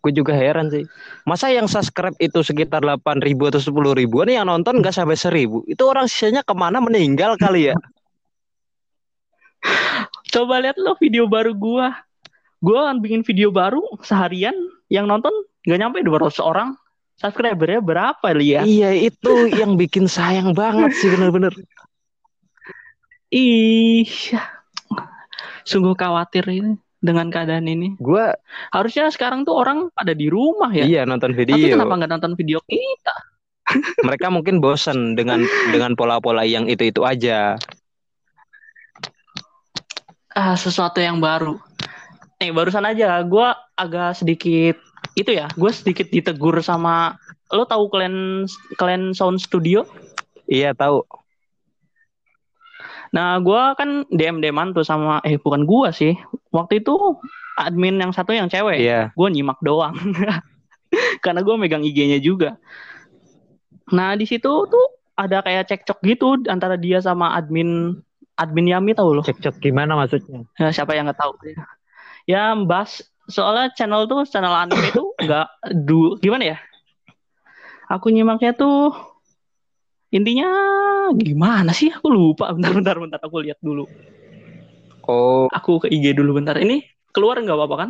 [0.04, 0.84] Gue juga heran sih.
[1.24, 5.64] Masa yang subscribe itu sekitar 8 ribu atau 10 ribuan yang nonton nggak sampai seribu.
[5.64, 7.76] Itu orang sisanya ke mana meninggal kali ya?
[10.36, 11.96] Coba lihat lo video baru gua.
[12.60, 14.52] Gua kan bikin video baru seharian
[14.92, 15.32] yang nonton
[15.64, 16.76] nggak nyampe 200 orang.
[17.16, 18.68] Subscribernya berapa lihat?
[18.68, 21.56] iya itu yang bikin sayang banget sih bener-bener.
[23.32, 24.04] Ih,
[25.64, 28.00] sungguh khawatir ini dengan keadaan ini.
[28.00, 28.32] Gue
[28.72, 30.88] Harusnya sekarang tuh orang pada di rumah ya.
[30.88, 31.76] iya nonton Tapi video.
[31.76, 33.16] kenapa nggak nonton video kita?
[34.08, 35.44] Mereka mungkin bosen dengan
[35.76, 37.60] dengan pola-pola yang itu-itu aja.
[40.34, 41.60] Ah, sesuatu yang baru.
[42.42, 44.76] Nih, barusan aja gua agak sedikit
[45.14, 47.20] itu ya, gue sedikit ditegur sama
[47.54, 48.50] lo tahu kalian
[48.82, 49.86] kalian Sound Studio?
[50.50, 51.06] Iya tahu.
[53.14, 56.18] Nah, gua kan DM DMan tuh sama eh bukan gua sih.
[56.50, 56.94] Waktu itu
[57.58, 58.82] admin yang satu yang cewek.
[58.82, 59.14] Iya.
[59.14, 59.94] Gue nyimak doang.
[61.24, 62.58] Karena gue megang IG-nya juga.
[63.94, 68.02] Nah, di situ tuh ada kayak cekcok gitu antara dia sama admin
[68.38, 69.26] admin Yami tahu loh.
[69.26, 70.46] Cekcok gimana maksudnya?
[70.58, 71.34] Ya, siapa yang nggak tahu?
[72.26, 75.48] Ya, bahas soalnya channel tuh channel anime itu nggak
[75.86, 76.58] du gimana ya?
[77.92, 78.96] Aku nyimaknya tuh
[80.14, 80.48] intinya
[81.18, 81.90] gimana sih?
[81.96, 82.54] Aku lupa.
[82.56, 83.20] Bentar, bentar, bentar.
[83.26, 83.84] Aku lihat dulu.
[85.04, 86.56] Oh, Aku ke IG dulu bentar.
[86.56, 87.90] Ini keluar nggak apa-apa kan?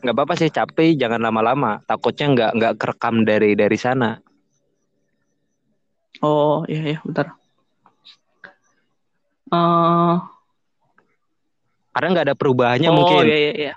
[0.00, 1.82] nggak apa-apa sih capek, jangan lama-lama.
[1.84, 4.16] Takutnya nggak nggak kerekam dari dari sana.
[6.22, 7.26] Oh iya iya bentar.
[9.52, 10.16] Eh
[11.90, 13.24] Karena nggak ada perubahannya oh mungkin.
[13.28, 13.72] iya iya iya.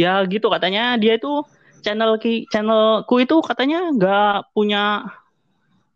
[0.00, 1.44] Ya gitu katanya dia itu
[1.84, 5.04] channel ki channelku itu katanya nggak punya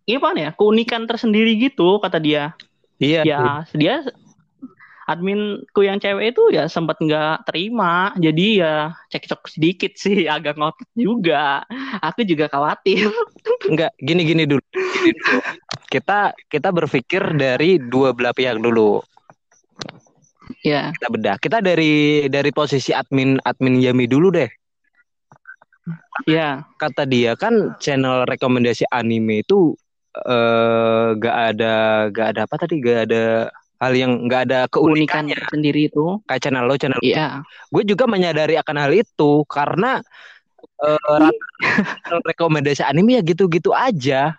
[0.06, 2.54] gimana ya keunikan tersendiri gitu kata dia.
[3.02, 3.26] Iya.
[3.26, 4.06] Ya dia
[5.06, 8.74] adminku yang cewek itu ya sempat nggak terima jadi ya
[9.14, 11.62] cekcok sedikit sih agak ngotot juga
[12.02, 13.06] aku juga khawatir
[13.66, 14.62] Enggak, gini-gini dulu.
[14.70, 15.40] Gini dulu.
[15.90, 19.02] Kita kita berpikir dari dua belah pihak dulu.
[20.62, 21.36] ya Kita bedah.
[21.42, 24.50] Kita dari dari posisi admin admin Yami dulu deh.
[26.26, 29.74] ya Kata dia kan channel rekomendasi anime itu
[30.24, 31.74] eh gak ada
[32.08, 32.80] gak ada apa tadi?
[32.80, 36.20] Gak ada hal yang gak ada keunikan keunikannya sendiri itu.
[36.24, 37.44] Kayak channel lo channel iya.
[37.68, 40.00] gue juga menyadari akan hal itu karena
[40.80, 44.36] rata rekomendasi anime ya gitu-gitu aja.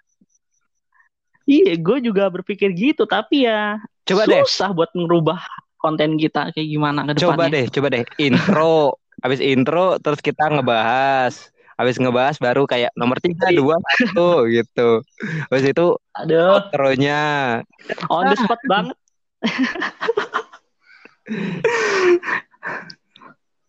[1.47, 4.43] Iya, gue juga berpikir gitu, tapi ya coba deh.
[4.43, 5.39] susah buat ngerubah
[5.79, 7.53] konten kita kayak gimana ke coba depannya.
[7.55, 8.03] deh coba deh.
[8.19, 8.77] Intro.
[9.25, 15.05] Habis intro terus kita ngebahas habis ngebahas baru kayak nomor tiga dua satu gitu.
[15.53, 15.85] Habis itu
[16.17, 17.61] Aduh, outronya.
[18.09, 18.97] On the spot banget.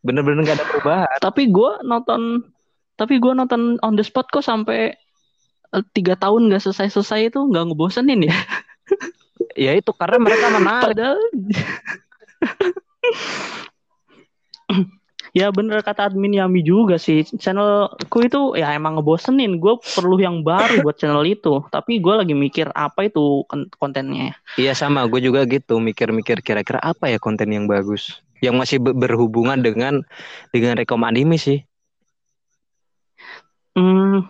[0.00, 1.18] bener-bener gak ada perubahan.
[1.20, 2.48] Tapi gue nonton,
[2.96, 4.96] tapi gue nonton on the spot kok sampai
[5.76, 8.32] eh, tiga tahun nggak selesai-selesai itu nggak ngebosenin ya.
[9.68, 10.96] ya itu karena mereka menarik.
[10.96, 11.20] Padahal
[15.38, 17.22] Ya bener kata admin Yami juga sih.
[17.22, 19.62] Channelku itu ya emang ngebosenin.
[19.62, 21.62] Gue perlu yang baru buat channel itu.
[21.70, 26.82] Tapi gue lagi mikir apa itu kon- kontennya Iya sama, gue juga gitu mikir-mikir kira-kira
[26.82, 30.02] apa ya konten yang bagus, yang masih be- berhubungan dengan
[30.50, 31.62] dengan rekom anime sih.
[33.78, 34.26] Hmm,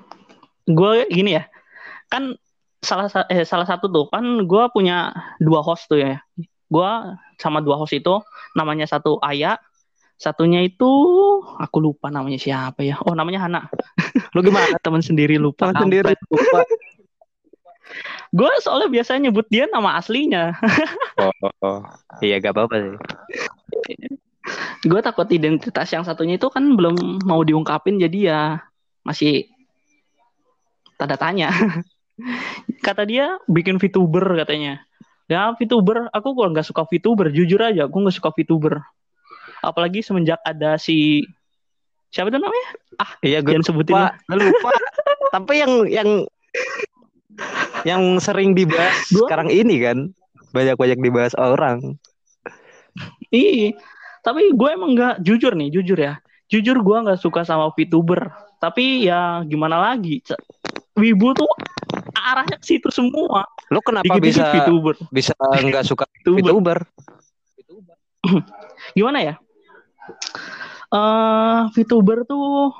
[0.68, 1.48] gue gini ya,
[2.12, 2.36] kan
[2.84, 6.20] salah sa- eh, salah satu tuh kan gue punya dua host tuh ya.
[6.68, 6.90] Gue
[7.40, 8.20] sama dua host itu
[8.52, 9.56] namanya satu Aya,
[10.18, 10.90] satunya itu
[11.62, 12.98] aku lupa namanya siapa ya.
[13.06, 13.60] Oh namanya Hana.
[14.34, 14.74] Lu gimana?
[14.82, 15.70] Teman sendiri lupa.
[15.70, 16.66] Teman sendiri lupa.
[18.34, 20.52] Gue soalnya biasanya nyebut dia nama aslinya.
[21.18, 21.80] Oh, oh, oh.
[22.22, 22.94] iya gak apa-apa sih.
[24.86, 28.40] gue takut identitas yang satunya itu kan belum mau diungkapin jadi ya
[29.02, 29.50] masih
[30.94, 31.50] tanda tanya.
[32.86, 34.78] Kata dia bikin VTuber katanya.
[35.26, 38.78] Ya VTuber, aku kok nggak suka VTuber, jujur aja aku nggak suka VTuber.
[39.68, 41.20] Apalagi semenjak ada si
[42.08, 42.68] siapa itu namanya?
[43.20, 44.70] Iya gue sebutin lupa, lupa.
[45.36, 46.08] Tapi yang yang
[47.84, 49.98] yang sering dibahas Gua- sekarang ini kan
[50.50, 52.00] banyak-banyak dibahas orang.
[53.28, 53.76] Iya,
[54.24, 56.16] tapi gue emang nggak jujur nih, jujur ya.
[56.48, 58.32] Jujur gue nggak suka sama VTuber.
[58.58, 60.24] Tapi ya gimana lagi?
[60.96, 61.52] Wibu tuh
[62.16, 63.44] arahnya ke situ semua.
[63.70, 64.94] Lo kenapa Dikit-dikit bisa VTuber.
[65.12, 66.50] bisa nggak suka VTuber.
[66.50, 66.78] VTuber?
[68.98, 69.34] Gimana ya?
[70.88, 72.72] Eh, VTuber tuh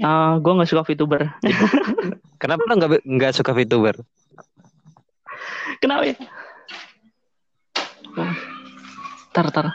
[0.00, 1.22] eh gue nggak suka VTuber.
[2.40, 3.94] Kenapa lo nggak nggak suka VTuber?
[5.82, 6.16] Kenapa ya?
[8.14, 8.34] Oh.
[9.30, 9.66] Tar, tar.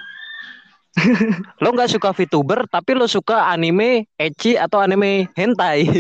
[1.63, 5.83] Lo nggak suka VTuber tapi lo suka anime ecchi atau anime hentai.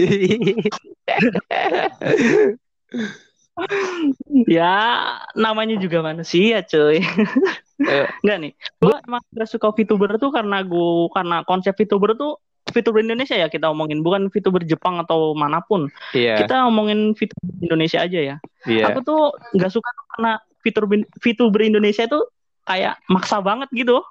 [4.51, 6.99] Ya, namanya juga manusia, cuy.
[7.83, 8.07] Eh.
[8.23, 8.51] Enggak nih.
[8.79, 13.45] Gue emang gak suka VTuber tuh karena gue karena konsep VTuber tuh VTuber Indonesia ya
[13.45, 15.85] kita omongin, bukan VTuber Jepang atau mana pun.
[16.17, 18.35] Iya, Kita omongin VTuber Indonesia aja ya.
[18.65, 18.89] iya.
[18.89, 20.31] Aku tuh nggak suka tuh karena
[20.65, 22.19] VTuber VTuber Indonesia itu
[22.65, 24.01] kayak maksa banget gitu.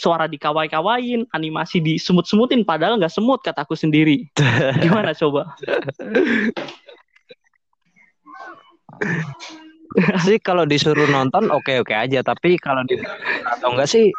[0.00, 4.32] Suara dikawai-kawain, animasi disemut-semutin padahal nggak semut kataku sendiri.
[4.84, 5.52] Gimana coba?
[10.26, 12.22] sih kalau disuruh nonton oke oke aja.
[12.22, 12.98] Tapi kalau di
[13.46, 14.10] atau enggak sih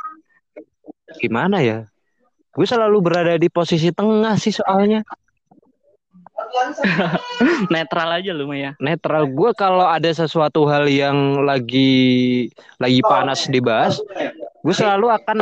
[1.19, 1.87] gimana ya?
[2.51, 5.03] Gue selalu berada di posisi tengah sih soalnya.
[7.73, 8.75] Netral aja lu ya.
[8.81, 9.29] netral.
[9.29, 12.49] Gue kalau ada sesuatu hal yang lagi
[12.81, 14.01] lagi panas dibahas
[14.61, 15.37] gue selalu akan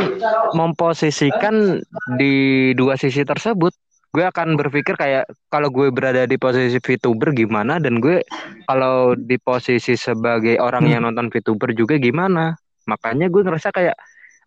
[0.56, 1.84] memposisikan
[2.16, 3.76] di dua sisi tersebut
[4.10, 8.26] gue akan berpikir kayak kalau gue berada di posisi VTuber gimana dan gue
[8.66, 12.58] kalau di posisi sebagai orang yang nonton VTuber juga gimana
[12.90, 13.94] makanya gue ngerasa kayak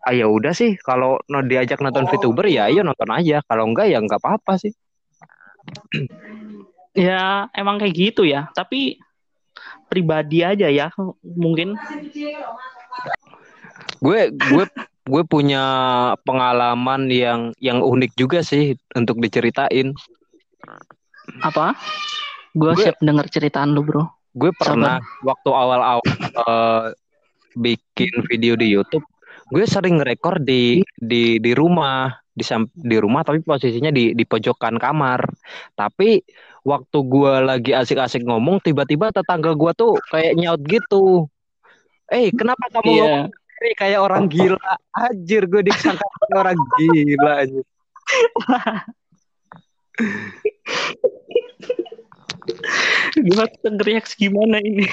[0.03, 4.03] ah ya udah sih kalau diajak nonton VTuber ya ayo nonton aja kalau enggak ya
[4.03, 4.75] enggak apa-apa sih
[6.93, 8.53] Ya emang kayak gitu ya.
[8.53, 9.01] Tapi
[9.89, 10.93] pribadi aja ya
[11.25, 11.77] mungkin.
[14.03, 14.65] gue gue
[15.03, 15.65] gue punya
[16.23, 19.91] pengalaman yang yang unik juga sih untuk diceritain.
[21.43, 21.75] Apa?
[22.53, 24.05] Gue Gue- siap denger ceritaan lu bro.
[24.33, 26.97] gue pernah waktu awal-awal eh,
[27.53, 29.05] bikin video di YouTube
[29.53, 32.41] gue sering rekor di di di rumah di
[32.73, 35.21] di rumah tapi posisinya di di pojokan kamar.
[35.77, 36.25] Tapi
[36.65, 41.29] waktu gue lagi asik-asik ngomong tiba-tiba tetangga gue tuh kayak nyaut gitu.
[42.09, 43.25] Eh kenapa kamu ngomong
[43.63, 44.59] kayak- kayak orang gila
[44.91, 46.03] anjir gue disangka
[46.35, 47.65] orang gila anjir.
[53.15, 54.87] Gimana reaksi gimana ini?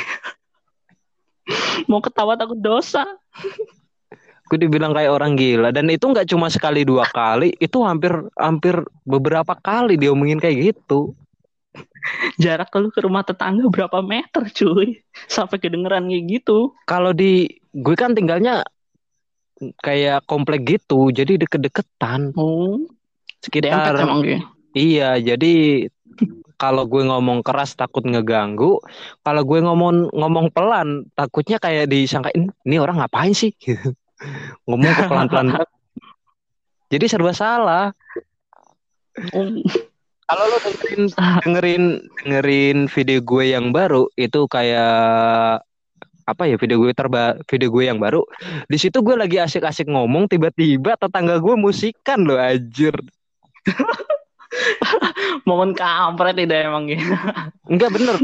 [1.89, 3.05] Mau ketawa takut dosa.
[4.49, 8.81] gue dibilang kayak orang gila dan itu nggak cuma sekali dua kali itu hampir hampir
[9.05, 11.13] beberapa kali diomongin kayak gitu
[12.35, 14.99] Jarak lu ke rumah tetangga berapa meter cuy?
[15.25, 16.75] Sampai kedengeran kayak gitu.
[16.83, 18.65] kalau di gue kan tinggalnya
[19.79, 22.79] kayak komplek gitu jadi deket-deketan Oh,
[23.39, 24.39] sekitar emang dia.
[24.71, 25.85] iya jadi
[26.55, 28.79] kalau gue ngomong keras takut ngeganggu
[29.19, 33.51] kalau gue ngomong ngomong pelan takutnya kayak disangkain ini orang ngapain sih
[34.67, 35.55] ngomong pelan-pelan
[36.91, 37.91] jadi serba salah
[39.35, 39.51] Oh,
[40.29, 41.03] Kalau lo dengerin
[41.41, 41.83] dengerin
[42.21, 45.65] dengerin video gue yang baru itu kayak
[46.29, 48.21] apa ya video gue terba video gue yang baru
[48.69, 52.93] di situ gue lagi asik-asik ngomong tiba-tiba tetangga gue musikan loh anjir.
[55.49, 57.01] Momen kampret tidak emang ya.
[57.65, 58.21] enggak bener.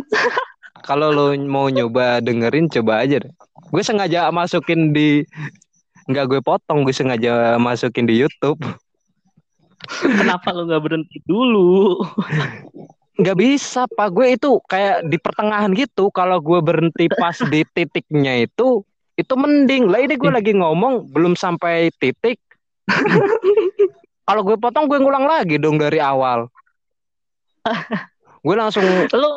[0.86, 3.34] Kalau lo mau nyoba dengerin coba aja deh.
[3.74, 5.26] Gue sengaja masukin di
[6.06, 8.62] enggak gue potong gue sengaja masukin di YouTube
[10.20, 12.02] Kenapa lu nggak berhenti dulu?
[13.22, 18.44] nggak bisa pak gue itu kayak di pertengahan gitu kalau gue berhenti pas di titiknya
[18.44, 18.84] itu
[19.16, 22.36] itu mending lah ini gue lagi ngomong belum sampai titik
[24.28, 26.52] kalau gue potong gue ngulang lagi dong dari awal
[28.44, 28.84] gue langsung
[29.16, 29.32] Lu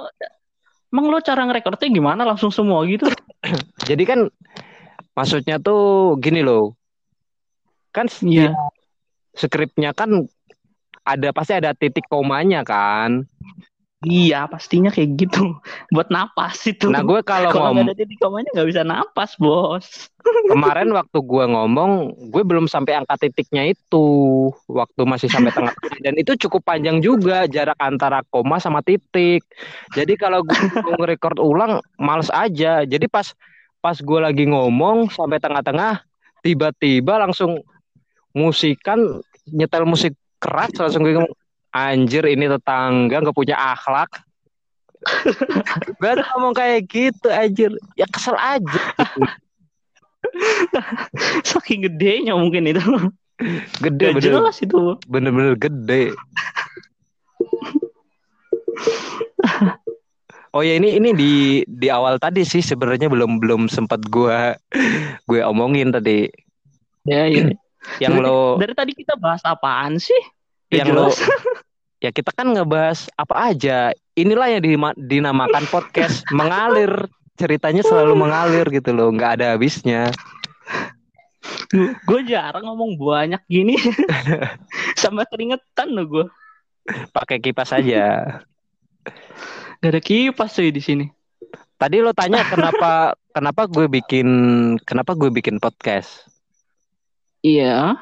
[0.92, 2.24] emang lu cara ngerekordnya gimana?
[2.28, 3.08] Langsung semua gitu?
[3.88, 4.20] jadi kan
[5.14, 6.74] maksudnya tuh gini loh
[7.94, 8.52] kan Iya.
[9.32, 10.28] skripnya kan
[11.08, 13.24] ada pasti ada titik komanya kan
[13.98, 15.58] Iya, pastinya kayak gitu.
[15.94, 16.86] Buat napas itu.
[16.86, 20.06] Nah gue kalau ngomong ada titik komanya nggak bisa napas, bos.
[20.52, 24.06] kemarin waktu gue ngomong gue belum sampai angka titiknya itu
[24.68, 29.44] waktu masih sampai tengah-tengah dan itu cukup panjang juga jarak antara koma sama titik
[29.96, 30.58] jadi kalau gue
[31.00, 33.32] nge-record ulang males aja jadi pas
[33.80, 36.04] pas gue lagi ngomong sampai tengah-tengah
[36.44, 37.64] tiba-tiba langsung
[38.36, 41.32] musikan nyetel musik keras langsung gue ngomong
[41.70, 44.08] anjir ini tetangga nggak punya akhlak
[46.00, 48.82] gue tuh ngomong kayak gitu anjir ya kesel aja
[51.46, 52.82] Saking gedenya mungkin itu.
[53.78, 54.98] gede Gak bener jelas itu.
[55.06, 56.10] bener-bener gede
[60.50, 61.30] Oh ya ini ini di
[61.62, 64.56] di awal tadi sih sebenarnya belum belum sempat gua
[65.24, 66.24] gue omongin tadi
[67.04, 67.48] Ya, ya.
[67.98, 70.20] Yang dari, lo dari tadi kita bahas apaan sih?
[70.68, 71.06] Yang lo
[72.04, 74.62] ya kita kan ngebahas apa aja inilah yang
[74.94, 80.10] dinamakan podcast mengalir ceritanya selalu mengalir gitu loh nggak ada habisnya
[82.08, 83.72] gue jarang ngomong banyak gini.
[85.00, 86.26] Sampai keringetan loh gue.
[87.12, 88.40] pakai kipas aja
[89.80, 91.06] Gak ada kipas cuy di sini.
[91.80, 94.28] tadi lo tanya kenapa kenapa gue bikin
[94.84, 96.27] kenapa gue bikin podcast
[97.48, 97.96] Iya.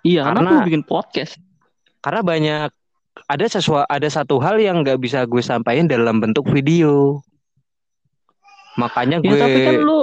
[0.00, 1.34] Iya, karena Karena- aku bikin podcast.
[1.98, 2.70] karena banyak
[3.26, 7.18] ada sesuatu ada satu hal yang nggak bisa gue sampaikan dalam bentuk video
[8.78, 10.00] makanya Ya gue tapi kan lu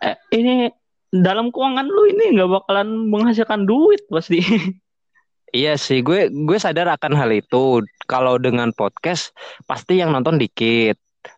[0.00, 0.70] eh, ini
[1.10, 4.38] dalam keuangan lu ini nggak bakalan menghasilkan duit pasti.
[5.52, 9.34] iya sih gue gue sadar akan hal itu kalau dengan podcast
[9.66, 10.94] pasti yang nonton dikit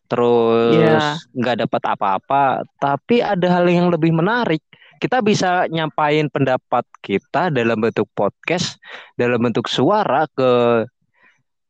[0.06, 1.16] terus Iya.
[1.32, 2.44] nggak dapat apa-apa
[2.76, 4.60] tapi ada hal yang lebih menarik
[4.98, 8.80] kita bisa nyampain pendapat kita dalam bentuk podcast
[9.14, 10.84] dalam bentuk suara ke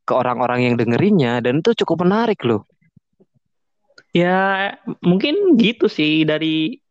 [0.07, 2.63] ke orang-orang yang dengerinnya dan itu cukup menarik loh
[4.17, 4.73] Ya
[5.05, 6.81] mungkin gitu sih dari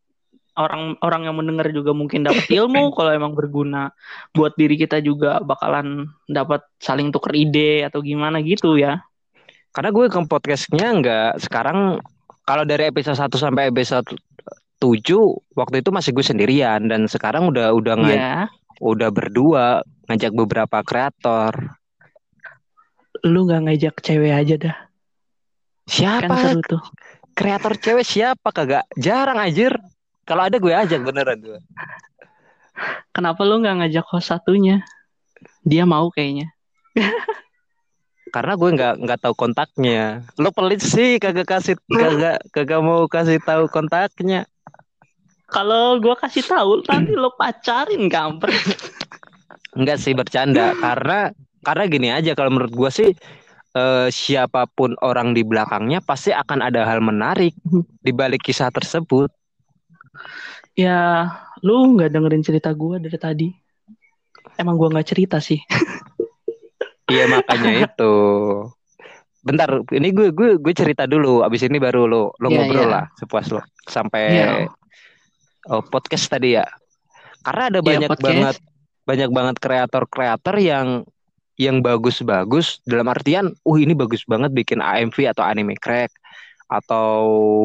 [0.56, 3.90] orang-orang yang mendengar juga mungkin dapat ilmu kalau emang berguna
[4.30, 9.02] buat diri kita juga bakalan dapat saling tuker ide atau gimana gitu ya.
[9.74, 12.00] Karena gue ke podcastnya nggak sekarang
[12.46, 14.06] kalau dari episode 1 sampai episode
[14.76, 15.00] 7
[15.52, 18.34] waktu itu masih gue sendirian dan sekarang udah udah nga- Ya,
[18.78, 19.64] udah berdua
[20.06, 21.76] ngajak beberapa kreator.
[23.24, 24.76] lu nggak ngajak cewek aja dah.
[24.76, 26.82] Kan Siapa seru tuh.
[27.32, 28.84] kreator cewek siapa kagak?
[28.94, 29.72] Jarang anjir.
[30.22, 31.58] Kalau ada gue ajak beneran gue.
[33.10, 34.84] Kenapa lu nggak ngajak host satunya?
[35.62, 36.52] Dia mau kayaknya.
[38.28, 40.26] Karena gue nggak nggak tahu kontaknya.
[40.36, 44.44] Lo pelit sih kagak kasih kagak kagak mau kasih tahu kontaknya.
[45.46, 48.58] Kalau gua kasih tahu nanti lo pacarin kampret.
[49.78, 51.30] Enggak sih bercanda karena
[51.62, 53.14] karena gini aja kalau menurut gua sih
[53.76, 57.54] eh, siapa pun orang di belakangnya pasti akan ada hal menarik
[58.02, 59.30] di balik kisah tersebut.
[60.76, 61.30] Ya,
[61.64, 63.48] lu nggak dengerin cerita gua dari tadi.
[64.58, 65.62] Emang gua nggak cerita sih.
[67.06, 68.14] Iya makanya itu.
[69.46, 71.46] Bentar, ini gue gue gue cerita dulu.
[71.46, 72.90] Abis ini baru lo lo Iya, ngobrol iya.
[72.90, 74.46] lah sepuas lo sampai Iya.
[75.68, 76.66] Oh, podcast tadi ya.
[77.42, 78.26] Karena ada Iya, banyak podcast.
[78.26, 78.56] banget
[79.06, 80.86] banyak banget kreator-kreator yang
[81.56, 86.10] yang bagus-bagus dalam artian, uh ini bagus banget bikin AMV atau anime crack
[86.66, 87.14] atau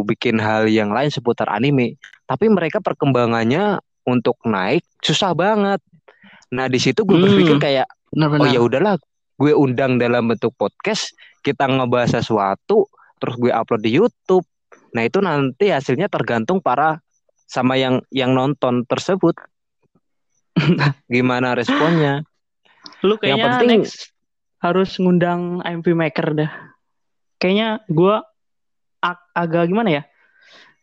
[0.05, 1.97] bikin hal yang lain seputar anime.
[2.23, 5.81] Tapi mereka perkembangannya untuk naik susah banget.
[6.53, 7.25] Nah di situ gue Hmm.
[7.25, 8.53] berpikir kayak oh Benar-benar.
[8.53, 8.95] ya udahlah
[9.35, 12.85] gue undang dalam bentuk podcast kita ngebahas sesuatu
[13.17, 14.45] terus gue upload di YouTube
[14.91, 16.99] nah itu nanti hasilnya tergantung para
[17.51, 19.35] sama yang yang nonton tersebut
[21.11, 22.23] gimana responnya
[23.03, 24.13] Lu kayaknya penting- next
[24.61, 26.51] harus ngundang IMP Maker dah.
[27.41, 28.21] Kayaknya gua
[29.01, 30.03] ag- agak gimana ya?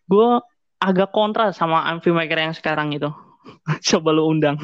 [0.03, 0.43] Gua
[0.83, 3.07] agak kontra sama IMP Maker yang sekarang itu.
[3.95, 4.59] Coba lu undang.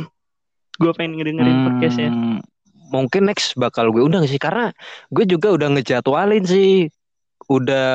[0.83, 2.11] Gua pengen ngedengerin podcastnya.
[2.11, 2.43] Hmm,
[2.91, 4.75] mungkin next bakal gue undang sih karena
[5.15, 6.91] gue juga udah ngejadwalin sih
[7.49, 7.89] udah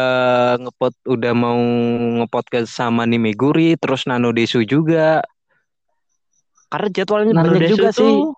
[0.61, 1.59] ngepot udah mau
[2.21, 5.25] ngepodcast sama Nimeguri terus Nano Desu juga
[6.69, 8.29] karena jadwalnya Nano banyak Desu juga tuh sih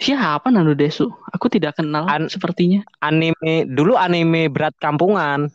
[0.00, 1.10] siapa Nano Desu?
[1.34, 2.80] Aku tidak kenal An- sepertinya.
[3.02, 5.50] anime dulu anime berat kampungan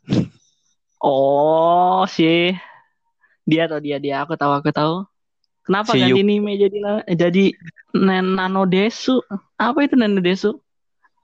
[1.02, 2.56] Oh, sih.
[3.46, 5.06] Dia atau dia dia aku tahu aku tahu.
[5.66, 6.78] Kenapa Si ganti Nime jadi
[7.14, 7.44] jadi
[7.98, 9.22] Nano Desu?
[9.58, 10.58] Apa itu Nano Desu?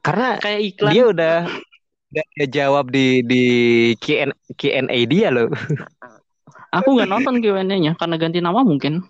[0.01, 0.91] karena Kayak iklan.
[0.93, 1.35] dia udah
[2.11, 3.43] udah dia jawab di di
[3.95, 5.47] Q&A, Q&A dia loh
[6.75, 9.03] Aku nggak nonton Q&A-nya karena ganti nama mungkin.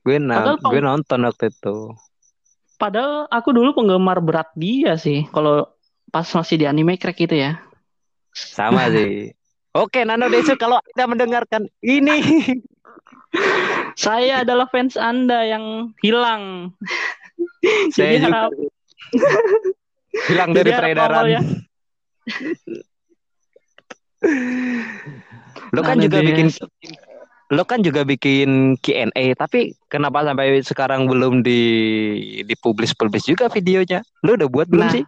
[0.00, 1.92] gue na- gue nonton waktu itu
[2.76, 5.24] Padahal aku dulu penggemar berat dia sih.
[5.32, 5.64] Kalau
[6.12, 7.56] pas masih di anime crack itu ya.
[8.36, 9.32] Sama sih.
[9.76, 12.20] Oke, Nano Desu kalau Anda mendengarkan ini
[13.96, 16.72] Saya adalah fans Anda yang hilang.
[17.92, 18.52] Saya Jadi juga harap
[20.32, 21.24] hilang dari peredaran.
[21.28, 21.42] ya.
[25.74, 26.26] Lo kan juga deh.
[26.32, 26.48] bikin
[27.46, 31.62] lo kan juga bikin Q&A tapi kenapa sampai sekarang belum di
[32.42, 34.02] dipublish publish juga videonya?
[34.26, 34.92] Lo udah buat belum Nah.
[34.92, 35.04] sih?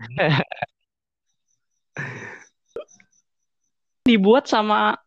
[4.02, 4.98] dibuat sama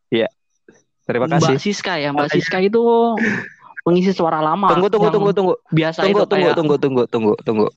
[1.03, 1.59] Terima Mbak kasih.
[1.59, 2.15] Siska ya.
[2.15, 2.79] Mbak Makanya- Siska itu
[3.83, 4.71] pengisi suara lama.
[4.71, 5.53] Tunggu tunggu tunggu tunggu.
[5.67, 7.67] Biasa Tunggu itu tunggu kayak tunggu tunggu tunggu tunggu.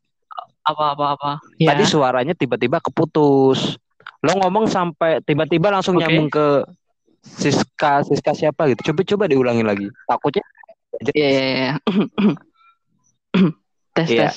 [0.67, 1.31] Apa apa.
[1.57, 1.73] Ya.
[1.73, 3.79] Tadi suaranya tiba-tiba keputus.
[4.21, 6.03] Lo ngomong sampai tiba-tiba langsung Oke.
[6.03, 6.67] nyambung ke
[7.23, 8.91] Siska Siska siapa gitu.
[8.91, 9.87] Coba coba diulangi lagi.
[10.07, 10.43] Takutnya
[11.13, 11.73] Iya, iya, iya.
[13.97, 14.21] tes Iya.
[14.31, 14.35] tes.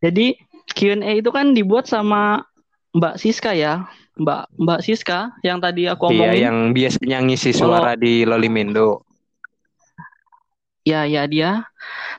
[0.00, 0.26] Jadi
[0.70, 2.44] Q&A itu kan dibuat sama
[2.92, 3.88] Mbak Siska ya.
[4.20, 6.40] Mbak Mbak Siska yang tadi aku iya omongin.
[6.40, 9.04] yang biasanya ngisi Kalau- suara di Lolimendo.
[10.80, 11.68] Ya, ya dia.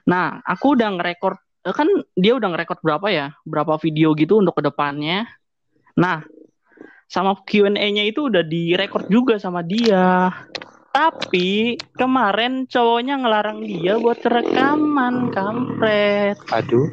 [0.05, 1.85] Nah, aku udah ngerekord kan
[2.17, 3.27] dia udah ngerekord berapa ya?
[3.45, 5.29] Berapa video gitu untuk ke depannya.
[5.93, 6.25] Nah,
[7.05, 10.33] sama Q&A-nya itu udah direkord juga sama dia.
[10.91, 16.35] Tapi kemarin cowoknya ngelarang dia buat rekaman, kampret.
[16.51, 16.89] Aduh.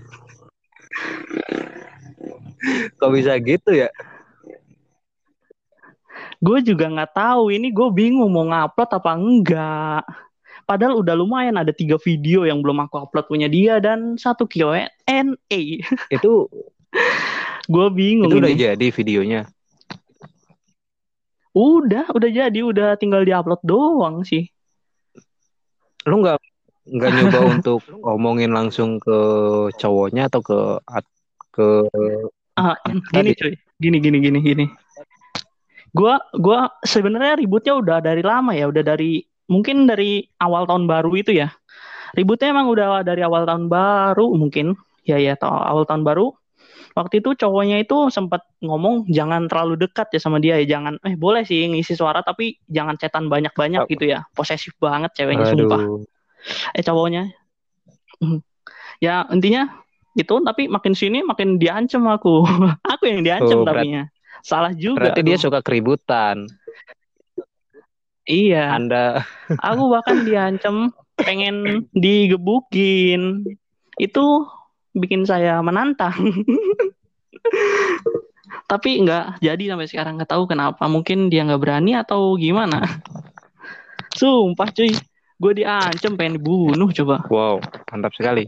[2.99, 3.91] Kok bisa gitu ya?
[6.39, 10.03] Gue juga nggak tahu ini gue bingung mau ngupload apa enggak.
[10.69, 14.85] Padahal udah lumayan ada tiga video yang belum aku upload punya dia dan satu Q&A.
[16.15, 16.53] Itu
[17.69, 18.61] Gue bingung itu udah ini.
[18.65, 19.41] jadi videonya.
[21.53, 24.49] Udah, udah jadi, udah tinggal diupload doang sih.
[26.09, 26.41] Lu nggak
[26.89, 29.19] nggak nyoba untuk ngomongin langsung ke
[29.77, 30.59] cowoknya atau ke
[31.53, 31.67] ke
[32.59, 32.75] Ah,
[33.15, 34.67] gini cuy, gini gini gini gini.
[35.95, 41.11] Gua gua sebenarnya ributnya udah dari lama ya, udah dari mungkin dari awal tahun baru
[41.17, 41.49] itu ya.
[42.15, 44.77] Ributnya emang udah dari awal tahun baru mungkin.
[45.05, 46.33] Ya ya, awal tahun baru.
[46.97, 51.15] Waktu itu cowoknya itu sempat ngomong jangan terlalu dekat ya sama dia ya, jangan eh
[51.15, 54.27] boleh sih ngisi suara tapi jangan cetan banyak-banyak gitu ya.
[54.35, 55.79] Posesif banget ceweknya sumpah.
[55.79, 56.03] Aduh.
[56.73, 57.35] eh cowoknya
[59.05, 59.67] ya intinya
[60.15, 62.43] itu tapi makin sini makin diancem aku
[62.95, 64.07] aku yang diancem Oh, tapinya
[64.43, 65.45] salah juga Berarti dia aku.
[65.51, 66.47] suka keributan.
[68.29, 68.77] Iya.
[68.77, 69.25] Anda.
[69.65, 73.43] Aku bahkan diancem pengen digebukin.
[73.99, 74.47] Itu
[74.95, 76.15] bikin saya menantang.
[78.69, 80.85] Tapi nggak jadi sampai sekarang nggak tahu kenapa.
[80.87, 82.85] Mungkin dia nggak berani atau gimana.
[84.13, 84.93] Sumpah cuy.
[85.39, 87.23] Gue diancem pengen dibunuh coba.
[87.31, 87.63] Wow,
[87.95, 88.43] mantap sekali.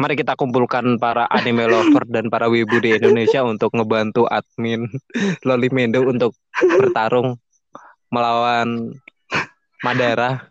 [0.00, 4.88] Mari kita kumpulkan para anime lover dan para wibu di Indonesia untuk ngebantu admin
[5.44, 7.36] Lolimendo untuk bertarung
[8.08, 8.96] melawan
[9.80, 10.50] Madara.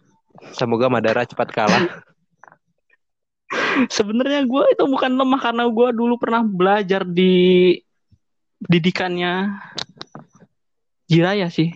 [0.56, 1.86] Semoga Madara cepat kalah.
[3.90, 7.74] Sebenarnya gue itu bukan lemah karena gue dulu pernah belajar di
[8.60, 9.58] didikannya
[11.10, 11.74] Jiraya sih.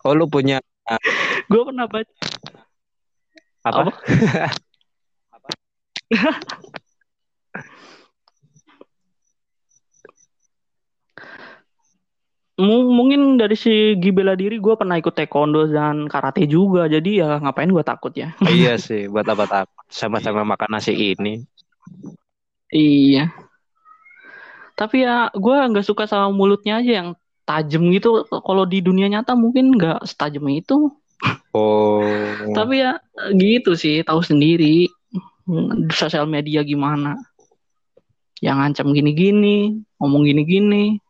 [0.00, 0.64] Oh, lu punya
[1.50, 2.14] Gue pernah baca
[3.60, 3.92] apa?
[5.36, 5.52] Apa?
[12.66, 16.86] mungkin dari segi bela diri gue pernah ikut taekwondo dan karate juga.
[16.86, 18.36] Jadi ya ngapain gue takut ya?
[18.52, 19.80] iya sih, buat apa takut?
[19.88, 21.42] Sama-sama makan nasi ini.
[22.70, 23.32] Iya.
[24.78, 27.08] Tapi ya gue nggak suka sama mulutnya aja yang
[27.48, 28.24] tajam gitu.
[28.28, 30.90] Kalau di dunia nyata mungkin nggak setajam itu.
[31.50, 32.06] Oh.
[32.54, 33.02] Tapi ya
[33.34, 34.86] gitu sih, tahu sendiri
[35.90, 37.18] sosial media gimana.
[38.38, 41.02] Yang ngancam gini-gini, ngomong gini-gini.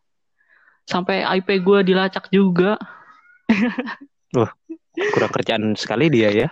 [0.91, 2.75] Sampai IP gue dilacak juga.
[5.15, 6.49] kurang kerjaan sekali dia ya.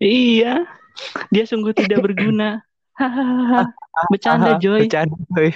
[0.00, 0.64] Iya,
[1.28, 2.62] dia sungguh tidak berguna.
[4.12, 4.86] Bercanda Joy.
[4.86, 5.50] Bercanda, Joy.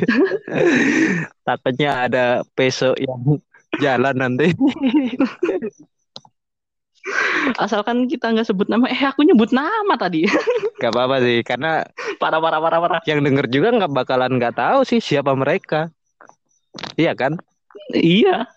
[1.46, 3.40] Takutnya ada peso yang
[3.78, 4.52] jalan nanti.
[7.60, 8.88] Asalkan kita nggak sebut nama.
[8.88, 10.24] Eh, aku nyebut nama tadi.
[10.80, 11.84] Gak apa-apa sih, karena
[12.16, 13.00] parah, parah, parah, parah.
[13.04, 15.92] yang denger juga nggak bakalan nggak tahu sih siapa mereka.
[16.98, 17.38] Iya kan?
[17.94, 18.48] Iya,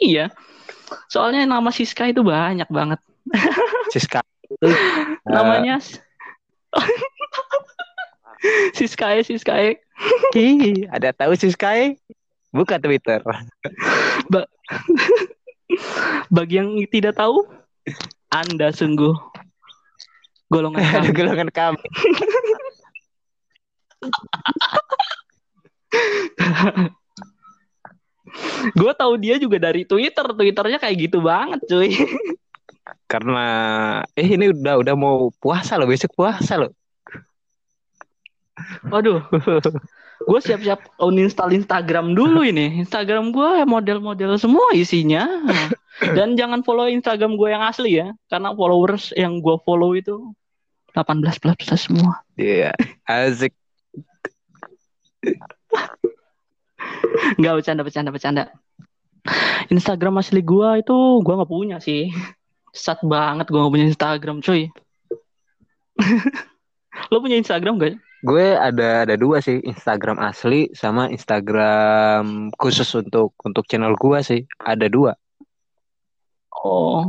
[0.00, 0.32] iya.
[1.10, 3.00] Soalnya nama Siska itu banyak banget.
[3.94, 4.76] Siska itu eh,
[5.34, 5.82] Namanya
[8.76, 9.80] Siskae, Siskae.
[10.36, 11.96] Ih, ada tahu Siska?
[12.52, 13.20] Buka Twitter.
[16.34, 17.42] Bagi yang tidak tahu,
[18.30, 19.12] Anda sungguh
[20.52, 21.08] golongan kami.
[21.16, 21.82] golongan kami.
[28.80, 30.24] gue tahu dia juga dari Twitter.
[30.24, 31.92] Twitternya kayak gitu banget, cuy.
[33.12, 33.46] Karena
[34.14, 36.72] eh ini udah udah mau puasa loh, besok puasa loh.
[38.88, 39.20] Waduh,
[40.26, 42.80] gue siap-siap uninstall Instagram dulu ini.
[42.80, 45.28] Instagram gue model-model semua isinya.
[45.96, 50.36] Dan jangan follow Instagram gue yang asli ya, karena followers yang gue follow itu
[50.92, 52.20] 18 plus plus semua.
[52.36, 52.72] Iya,
[53.08, 53.52] asik.
[57.40, 58.44] Nggak bercanda, bercanda, bercanda.
[59.72, 62.10] Instagram asli gue itu gue nggak punya sih.
[62.70, 64.70] Sat banget gue nggak punya Instagram, cuy.
[67.12, 67.96] Lo punya Instagram gak?
[68.24, 74.40] Gue ada ada dua sih, Instagram asli sama Instagram khusus untuk untuk channel gue sih.
[74.58, 75.12] Ada dua.
[76.56, 77.06] Oh,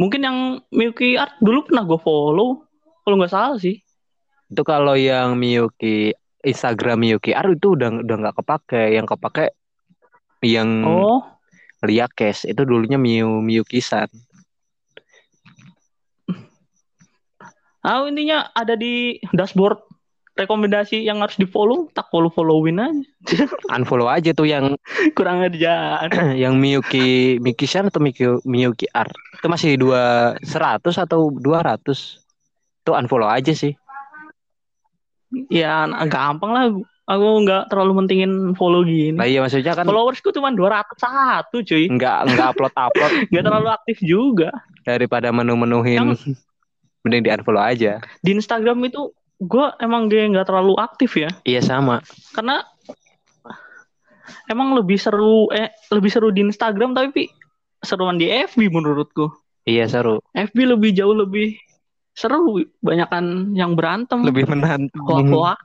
[0.00, 0.38] mungkin yang
[0.72, 2.64] Milky Art dulu pernah gue follow.
[3.04, 3.78] Kalau nggak salah sih.
[4.50, 6.10] Itu kalau yang Miyuki
[6.44, 8.96] Instagram Miyuki Art itu udah udah nggak kepake.
[8.96, 9.46] Yang kepake
[10.40, 11.20] yang Oh,
[11.84, 14.08] Liakes itu dulunya Miyu Miyuki San.
[17.80, 19.80] ah intinya ada di dashboard
[20.40, 23.44] rekomendasi yang harus di follow, tak follow followin aja.
[23.76, 24.72] Unfollow aja tuh yang
[25.16, 26.06] Kurang aja.
[26.42, 29.12] yang Miyuki Miyuki San atau Miyuki, Miyuki Art.
[29.36, 32.24] Itu masih dua seratus atau dua ratus.
[32.80, 33.76] Itu unfollow aja sih.
[35.50, 36.64] Ya nah, gampang lah.
[37.10, 39.18] Aku nggak terlalu mentingin follow gini.
[39.18, 41.84] Nah iya maksudnya kan Followersku cuma 201 cuy.
[41.90, 44.54] nggak nggak upload upload Nggak terlalu aktif juga.
[44.86, 46.14] daripada menu-menuhin
[47.02, 47.98] mending di unfollow aja.
[48.22, 49.10] Di Instagram itu
[49.42, 51.34] gue emang dia nggak terlalu aktif ya.
[51.42, 51.98] Iya sama.
[52.30, 52.62] Karena
[54.46, 57.24] emang lebih seru eh lebih seru di Instagram tapi Pi,
[57.82, 59.34] seruan di FB menurutku.
[59.66, 60.22] Iya seru.
[60.30, 61.58] FB lebih jauh lebih
[62.12, 65.02] seru banyakan yang berantem Lebih menantang.
[65.08, 65.60] hoak-hoak.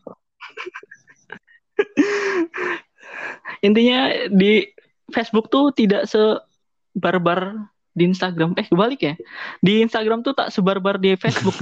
[3.59, 4.63] intinya di
[5.09, 9.13] Facebook tuh tidak sebarbar di Instagram eh kebalik ya
[9.59, 11.55] di Instagram tuh tak sebarbar di Facebook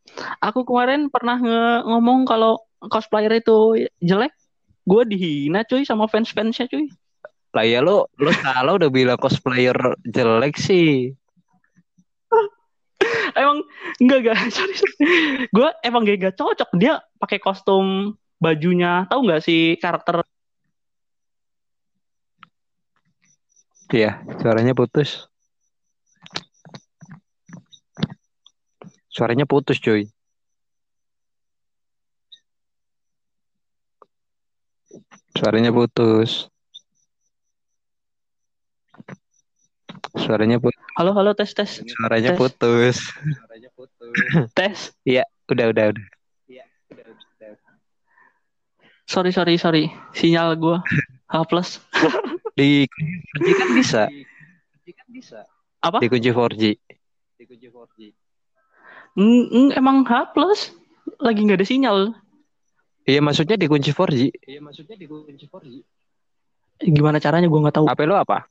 [0.46, 3.58] aku kemarin pernah nge- ngomong kalau cosplayer itu
[3.98, 4.32] jelek
[4.82, 6.88] gue dihina cuy sama fans fansnya cuy
[7.50, 9.74] Lah ya lo lo salah udah bilang cosplayer
[10.06, 11.10] jelek sih.
[13.40, 13.58] Emang
[14.00, 14.94] enggak enggak sorry, sorry.
[15.48, 20.24] gue emang gak, gak cocok dia pakai kostum bajunya tahu nggak sih karakter
[23.90, 25.26] Iya, suaranya putus.
[29.10, 30.06] Suaranya putus, cuy.
[35.34, 36.46] Suaranya putus.
[40.16, 40.80] Suaranya putus.
[40.98, 42.38] halo halo tes tes Suaranya Tes.
[42.38, 42.96] putus.
[44.58, 44.78] tes
[45.50, 46.06] Udah, udah, udah.
[49.06, 49.84] sorry sorry sorry
[50.14, 50.78] sinyal gue
[51.26, 51.82] H plus
[52.54, 54.02] Di 4G kan bisa.
[55.82, 55.98] Apa?
[55.98, 56.62] Di kunci 4G.
[59.18, 60.70] Mm, mm, emang H plus
[61.18, 61.98] lagi nggak ada sinyal
[63.02, 64.30] Iya, maksudnya di kunci 4G.
[66.80, 68.46] gimana caranya gue nggak tahu HP lo apa?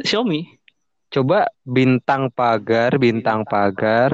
[0.00, 0.56] Xiaomi
[1.06, 4.10] Coba bintang pagar, bintang pagar.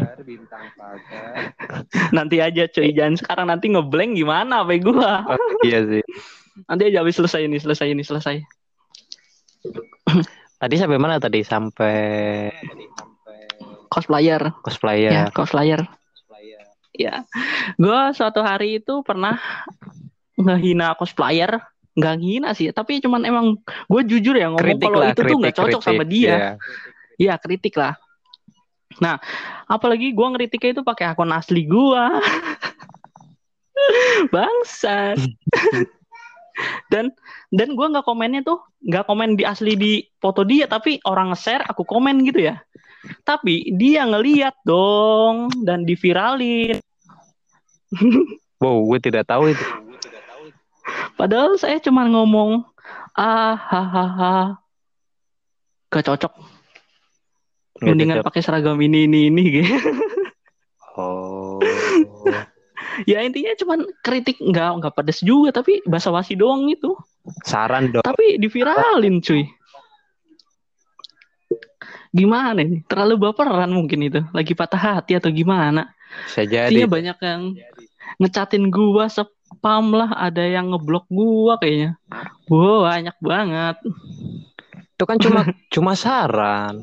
[2.16, 6.04] nanti aja cuy jangan sekarang nanti ngeblank gimana apa gua Oh, iya sih.
[6.68, 8.36] nanti aja habis selesai ini selesai ini selesai
[10.62, 11.42] Tadi sampai mana tadi?
[11.42, 11.96] Sampai
[13.90, 15.10] cosplayer cosplayer.
[15.12, 15.84] ya cosplayer
[16.96, 17.24] ya
[17.76, 19.36] gua suatu hari itu pernah
[20.36, 21.60] ngehina cosplayer
[21.92, 25.38] nggak ngehina sih tapi cuman emang gue jujur ya ngomong Kritik kalau lah, itu tuh
[25.38, 26.12] nggak kritik, cocok sama kritik.
[26.16, 26.50] dia Iya.
[27.22, 27.94] Iya kritik lah.
[29.00, 29.16] Nah,
[29.70, 32.20] apalagi gua ngeritiknya itu pakai akun asli gua.
[34.34, 35.22] Bangsat.
[36.92, 37.08] dan
[37.48, 41.64] dan gua nggak komennya tuh nggak komen di asli di foto dia tapi orang nge-share
[41.64, 42.60] aku komen gitu ya.
[43.22, 46.78] Tapi dia ngeliat dong dan diviralin.
[48.62, 49.66] Wow, gue tidak tahu itu.
[51.16, 52.64] Padahal saya cuma ngomong
[53.16, 54.58] ah hahaha
[55.92, 56.32] gak cocok.
[57.82, 59.74] Mendingan pakai seragam ini ini ini gitu.
[60.96, 61.58] Oh.
[63.10, 66.92] ya intinya cuman kritik nggak nggak pedes juga tapi basa-basi doang itu
[67.46, 68.04] Saran dong.
[68.04, 69.48] tapi diviralin cuy
[72.12, 75.96] gimana ini terlalu baperan mungkin itu lagi patah hati atau gimana
[76.28, 76.68] Bisa jadi.
[76.68, 77.42] Intinya banyak yang
[78.20, 79.08] ngecatin gua
[79.52, 81.96] spam lah ada yang ngeblok gua kayaknya
[82.48, 83.76] wow banyak banget
[84.96, 85.42] Itu kan cuma
[85.74, 86.78] cuma saran.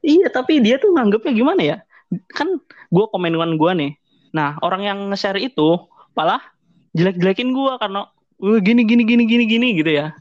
[0.00, 1.76] iya tapi dia tuh nganggepnya gimana ya
[2.32, 3.98] kan gua komen dengan gua nih
[4.36, 5.80] Nah, orang yang nge-share itu
[6.12, 6.44] malah
[6.92, 8.04] jelek-jelekin gua karena
[8.36, 10.12] "Wah, gini gini gini gini gini gitu ya.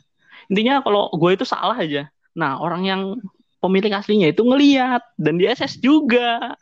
[0.48, 2.08] Intinya kalau gue itu salah aja.
[2.32, 3.02] Nah, orang yang
[3.60, 6.56] pemilik aslinya itu ngeliat dan di SS juga.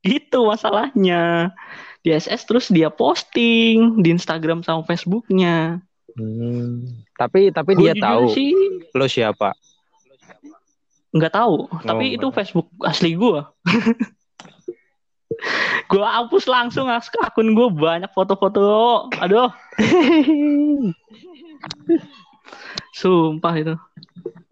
[0.00, 1.52] Gitu masalahnya.
[2.00, 5.84] Di SS terus dia posting di Instagram sama Facebooknya.
[6.16, 7.04] Hmm.
[7.14, 8.50] Tapi tapi Gua dia jujur tahu sih
[8.96, 9.52] lo siapa.
[11.10, 12.36] nggak tahu, tapi itu nggak.
[12.38, 13.50] Facebook asli gua.
[15.90, 19.10] gua hapus langsung ak- akun gua banyak foto-foto.
[19.18, 19.50] Aduh.
[22.94, 23.74] Sumpah itu.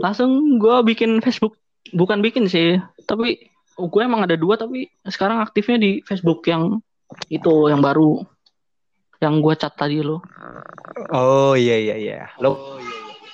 [0.02, 1.54] Langsung gua bikin Facebook,
[1.94, 3.38] bukan bikin sih, tapi
[3.78, 6.82] gue emang ada dua tapi sekarang aktifnya di Facebook yang
[7.28, 8.22] itu yang baru
[9.18, 10.22] yang gua cat tadi lo.
[11.10, 12.20] Oh iya iya iya.
[12.38, 12.78] Lo